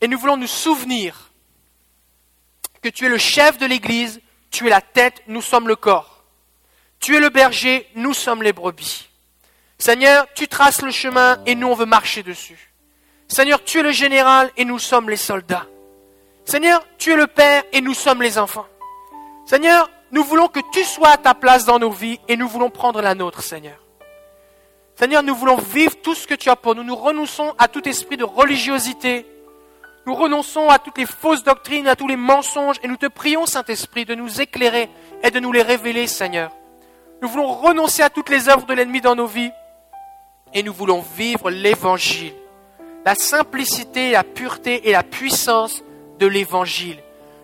et 0.00 0.06
nous 0.06 0.16
voulons 0.16 0.36
nous 0.36 0.46
souvenir 0.46 1.32
que 2.80 2.88
tu 2.88 3.06
es 3.06 3.08
le 3.08 3.18
chef 3.18 3.58
de 3.58 3.66
l'Église, 3.66 4.20
tu 4.52 4.68
es 4.68 4.70
la 4.70 4.80
tête, 4.80 5.20
nous 5.26 5.42
sommes 5.42 5.66
le 5.66 5.74
corps. 5.74 6.22
Tu 7.00 7.16
es 7.16 7.20
le 7.20 7.28
berger, 7.28 7.90
nous 7.96 8.14
sommes 8.14 8.44
les 8.44 8.52
brebis. 8.52 9.08
Seigneur, 9.78 10.26
tu 10.34 10.48
traces 10.48 10.82
le 10.82 10.90
chemin 10.90 11.38
et 11.46 11.54
nous 11.54 11.68
on 11.68 11.74
veut 11.74 11.86
marcher 11.86 12.22
dessus. 12.22 12.72
Seigneur, 13.28 13.62
tu 13.64 13.80
es 13.80 13.82
le 13.82 13.92
général 13.92 14.50
et 14.56 14.64
nous 14.64 14.78
sommes 14.78 15.10
les 15.10 15.16
soldats. 15.16 15.66
Seigneur, 16.44 16.84
tu 16.98 17.12
es 17.12 17.16
le 17.16 17.26
Père 17.26 17.64
et 17.72 17.80
nous 17.80 17.94
sommes 17.94 18.22
les 18.22 18.38
enfants. 18.38 18.66
Seigneur, 19.46 19.90
nous 20.12 20.22
voulons 20.22 20.48
que 20.48 20.60
tu 20.72 20.84
sois 20.84 21.10
à 21.10 21.16
ta 21.16 21.34
place 21.34 21.64
dans 21.64 21.78
nos 21.78 21.90
vies 21.90 22.20
et 22.28 22.36
nous 22.36 22.48
voulons 22.48 22.70
prendre 22.70 23.02
la 23.02 23.14
nôtre, 23.14 23.42
Seigneur. 23.42 23.78
Seigneur, 24.94 25.22
nous 25.22 25.34
voulons 25.34 25.56
vivre 25.56 25.94
tout 26.02 26.14
ce 26.14 26.26
que 26.26 26.34
tu 26.34 26.48
as 26.48 26.56
pour 26.56 26.74
nous. 26.74 26.84
Nous 26.84 26.96
renonçons 26.96 27.54
à 27.58 27.68
tout 27.68 27.86
esprit 27.86 28.16
de 28.16 28.24
religiosité. 28.24 29.26
Nous 30.06 30.14
renonçons 30.14 30.68
à 30.68 30.78
toutes 30.78 30.98
les 30.98 31.06
fausses 31.06 31.42
doctrines, 31.42 31.88
à 31.88 31.96
tous 31.96 32.06
les 32.06 32.16
mensonges 32.16 32.76
et 32.82 32.88
nous 32.88 32.96
te 32.96 33.06
prions, 33.06 33.44
Saint-Esprit, 33.44 34.04
de 34.04 34.14
nous 34.14 34.40
éclairer 34.40 34.88
et 35.22 35.30
de 35.30 35.40
nous 35.40 35.52
les 35.52 35.62
révéler, 35.62 36.06
Seigneur. 36.06 36.52
Nous 37.20 37.28
voulons 37.28 37.48
renoncer 37.48 38.02
à 38.02 38.10
toutes 38.10 38.30
les 38.30 38.48
œuvres 38.48 38.66
de 38.66 38.74
l'ennemi 38.74 39.00
dans 39.00 39.16
nos 39.16 39.26
vies 39.26 39.50
et 40.56 40.62
nous 40.62 40.72
voulons 40.72 41.04
vivre 41.16 41.50
l'évangile. 41.50 42.32
La 43.04 43.14
simplicité, 43.14 44.12
la 44.12 44.24
pureté 44.24 44.88
et 44.88 44.92
la 44.92 45.02
puissance 45.02 45.84
de 46.18 46.26
l'évangile. 46.26 46.96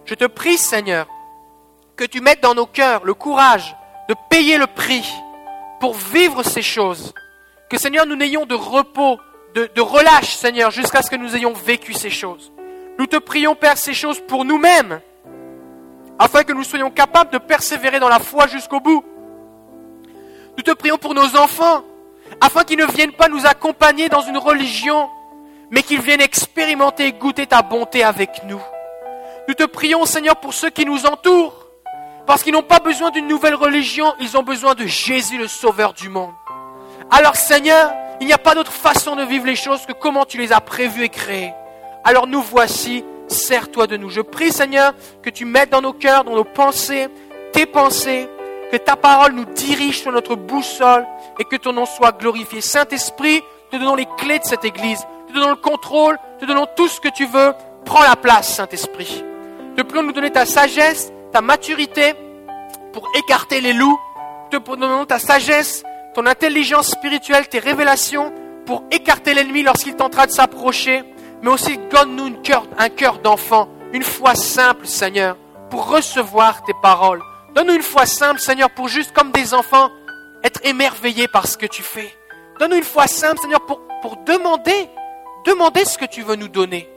Je 0.06 0.14
te 0.14 0.24
prie, 0.24 0.56
Seigneur, 0.56 1.06
que 1.94 2.04
tu 2.04 2.22
mettes 2.22 2.42
dans 2.42 2.54
nos 2.54 2.64
cœurs 2.64 3.04
le 3.04 3.12
courage 3.12 3.76
de 4.08 4.14
payer 4.30 4.56
le 4.56 4.66
prix 4.66 5.06
pour 5.78 5.92
vivre 5.92 6.42
ces 6.42 6.62
choses. 6.62 7.12
Que, 7.68 7.78
Seigneur, 7.78 8.06
nous 8.06 8.16
n'ayons 8.16 8.46
de 8.46 8.54
repos, 8.54 9.20
de, 9.54 9.80
relâche, 9.80 10.34
Seigneur, 10.34 10.70
jusqu'à 10.70 11.02
ce 11.02 11.10
que 11.10 11.16
nous 11.16 11.36
ayons 11.36 11.52
vécu 11.52 11.92
ces 11.92 12.10
choses. 12.10 12.50
Nous 12.98 13.06
te 13.06 13.18
prions, 13.18 13.54
Père, 13.54 13.76
ces 13.76 13.94
choses 13.94 14.20
pour 14.26 14.46
nous-mêmes, 14.46 15.02
afin 16.18 16.44
que 16.44 16.54
nous 16.54 16.64
soyons 16.64 16.90
capables 16.90 17.30
de 17.30 17.38
persévérer 17.38 18.00
dans 18.00 18.08
la 18.08 18.20
foi 18.20 18.46
jusqu'au 18.46 18.80
bout 18.80 19.04
nous 20.56 20.62
te 20.62 20.72
prions 20.72 20.98
pour 20.98 21.14
nos 21.14 21.36
enfants, 21.36 21.82
afin 22.42 22.64
qu'ils 22.64 22.78
ne 22.78 22.86
viennent 22.86 23.12
pas 23.12 23.28
nous 23.28 23.46
accompagner 23.46 24.08
dans 24.08 24.20
une 24.20 24.36
religion, 24.36 25.08
mais 25.70 25.84
qu'ils 25.84 26.00
viennent 26.00 26.20
expérimenter 26.20 27.06
et 27.06 27.12
goûter 27.12 27.46
ta 27.46 27.62
bonté 27.62 28.02
avec 28.02 28.42
nous. 28.44 28.60
Nous 29.46 29.54
te 29.54 29.62
prions, 29.62 30.04
Seigneur, 30.04 30.36
pour 30.36 30.52
ceux 30.52 30.68
qui 30.68 30.84
nous 30.84 31.06
entourent, 31.06 31.68
parce 32.26 32.42
qu'ils 32.42 32.52
n'ont 32.52 32.62
pas 32.62 32.80
besoin 32.80 33.10
d'une 33.10 33.28
nouvelle 33.28 33.54
religion, 33.54 34.12
ils 34.20 34.36
ont 34.36 34.42
besoin 34.42 34.74
de 34.74 34.86
Jésus, 34.86 35.38
le 35.38 35.46
Sauveur 35.46 35.94
du 35.94 36.08
monde. 36.08 36.32
Alors, 37.12 37.36
Seigneur, 37.36 37.92
il 38.20 38.26
n'y 38.26 38.32
a 38.32 38.38
pas 38.38 38.56
d'autre 38.56 38.72
façon 38.72 39.14
de 39.14 39.22
vivre 39.22 39.46
les 39.46 39.56
choses 39.56 39.86
que 39.86 39.92
comment 39.92 40.24
tu 40.24 40.38
les 40.38 40.52
as 40.52 40.60
prévues 40.60 41.04
et 41.04 41.08
créées. 41.08 41.52
Alors 42.04 42.26
nous 42.26 42.42
voici, 42.42 43.04
sers-toi 43.28 43.86
de 43.86 43.96
nous. 43.96 44.10
Je 44.10 44.20
prie, 44.20 44.50
Seigneur, 44.50 44.94
que 45.22 45.30
tu 45.30 45.44
mettes 45.44 45.70
dans 45.70 45.80
nos 45.80 45.92
cœurs, 45.92 46.24
dans 46.24 46.34
nos 46.34 46.44
pensées, 46.44 47.08
tes 47.52 47.66
pensées, 47.66 48.28
que 48.72 48.78
ta 48.78 48.96
parole 48.96 49.32
nous 49.32 49.44
dirige 49.44 50.00
sur 50.00 50.12
notre 50.12 50.34
boussole 50.34 51.06
et 51.38 51.44
que 51.44 51.56
ton 51.56 51.74
nom 51.74 51.84
soit 51.84 52.18
glorifié. 52.18 52.62
Saint-Esprit, 52.62 53.42
te 53.70 53.76
donnons 53.76 53.94
les 53.94 54.08
clés 54.16 54.38
de 54.38 54.44
cette 54.44 54.64
Église, 54.64 55.06
te 55.28 55.34
donnons 55.34 55.50
le 55.50 55.56
contrôle, 55.56 56.18
te 56.40 56.46
donnons 56.46 56.66
tout 56.74 56.88
ce 56.88 56.98
que 56.98 57.10
tu 57.10 57.26
veux. 57.26 57.52
Prends 57.84 58.02
la 58.02 58.16
place, 58.16 58.54
Saint-Esprit. 58.54 59.22
Te 59.76 59.82
prions 59.82 60.00
de 60.00 60.06
nous 60.06 60.14
donner 60.14 60.30
ta 60.30 60.46
sagesse, 60.46 61.12
ta 61.32 61.42
maturité 61.42 62.14
pour 62.94 63.06
écarter 63.14 63.60
les 63.60 63.74
loups. 63.74 64.00
Te 64.50 64.56
prions 64.56 65.04
ta 65.04 65.18
sagesse, 65.18 65.82
ton 66.14 66.24
intelligence 66.24 66.88
spirituelle, 66.88 67.48
tes 67.48 67.58
révélations 67.58 68.32
pour 68.64 68.84
écarter 68.90 69.34
l'ennemi 69.34 69.62
lorsqu'il 69.62 69.96
tentera 69.96 70.26
de 70.26 70.32
s'approcher. 70.32 71.04
Mais 71.42 71.50
aussi 71.50 71.78
donne-nous 71.90 72.38
un 72.78 72.88
cœur 72.88 73.18
d'enfant, 73.18 73.68
une 73.92 74.02
foi 74.02 74.34
simple, 74.34 74.86
Seigneur, 74.86 75.36
pour 75.68 75.90
recevoir 75.90 76.62
tes 76.64 76.74
paroles. 76.80 77.20
Donne-nous 77.54 77.74
une 77.74 77.82
foi 77.82 78.06
simple, 78.06 78.40
Seigneur, 78.40 78.70
pour 78.70 78.88
juste 78.88 79.12
comme 79.12 79.30
des 79.30 79.52
enfants, 79.52 79.90
être 80.42 80.60
émerveillés 80.64 81.28
par 81.28 81.46
ce 81.46 81.56
que 81.56 81.66
tu 81.66 81.82
fais. 81.82 82.12
Donne-nous 82.58 82.78
une 82.78 82.82
foi 82.82 83.06
simple, 83.06 83.40
Seigneur, 83.40 83.60
pour, 83.66 83.80
demander, 84.26 84.88
demander 85.44 85.84
ce 85.84 85.98
que 85.98 86.06
tu 86.06 86.22
veux 86.22 86.36
nous 86.36 86.48
donner. 86.48 86.88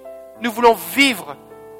Nous 0.41 0.51
voulons 0.51 0.75
vivre 0.95 1.35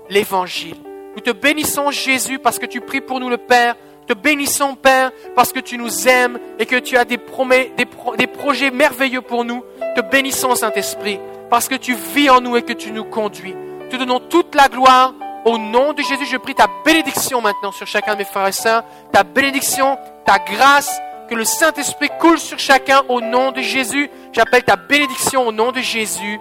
l'évangile. 0.09 0.77
Nous 1.15 1.21
te 1.21 1.31
bénissons, 1.31 1.91
Jésus, 1.91 2.39
parce 2.39 2.59
que 2.59 2.65
tu 2.65 2.81
pries 2.81 3.01
pour 3.01 3.19
nous, 3.19 3.29
le 3.29 3.38
Père. 3.38 3.75
Te 4.07 4.13
bénissons, 4.13 4.75
Père, 4.75 5.11
parce 5.35 5.51
que 5.51 5.59
tu 5.59 5.77
nous 5.77 6.07
aimes 6.07 6.39
et 6.59 6.65
que 6.65 6.75
tu 6.75 6.97
as 6.97 7.05
des, 7.05 7.17
des, 7.17 7.88
des 8.17 8.27
projets 8.27 8.71
merveilleux 8.71 9.21
pour 9.21 9.45
nous. 9.45 9.63
Te 9.95 10.01
bénissons, 10.01 10.55
Saint-Esprit, 10.55 11.19
parce 11.49 11.67
que 11.67 11.75
tu 11.75 11.95
vis 11.95 12.29
en 12.29 12.41
nous 12.41 12.57
et 12.57 12.61
que 12.61 12.73
tu 12.73 12.91
nous 12.91 13.05
conduis. 13.05 13.55
Te 13.89 13.95
donnons 13.95 14.19
toute 14.19 14.53
la 14.53 14.67
gloire. 14.67 15.13
Au 15.45 15.60
nom 15.60 15.93
de 15.93 16.01
Jésus, 16.01 16.25
je 16.25 16.38
prie 16.38 16.55
ta 16.55 16.67
bénédiction 16.84 17.39
maintenant 17.39 17.71
sur 17.71 17.86
chacun 17.86 18.13
de 18.13 18.19
mes 18.19 18.25
frères 18.25 18.47
et 18.47 18.51
sœurs. 18.51 18.84
Ta 19.12 19.23
bénédiction, 19.23 19.97
ta 20.25 20.39
grâce, 20.39 20.99
que 21.29 21.36
le 21.36 21.45
Saint-Esprit 21.45 22.10
coule 22.19 22.39
sur 22.39 22.58
chacun 22.58 23.03
au 23.10 23.21
nom 23.21 23.51
de 23.51 23.62
Jésus. 23.62 24.10
J'appelle 24.34 24.63
ta 24.63 24.75
bénédiction 24.75 25.47
au 25.47 25.51
nom 25.51 25.71
de 25.71 25.81
Jésus. 25.81 26.39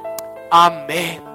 Amen. 0.51 1.34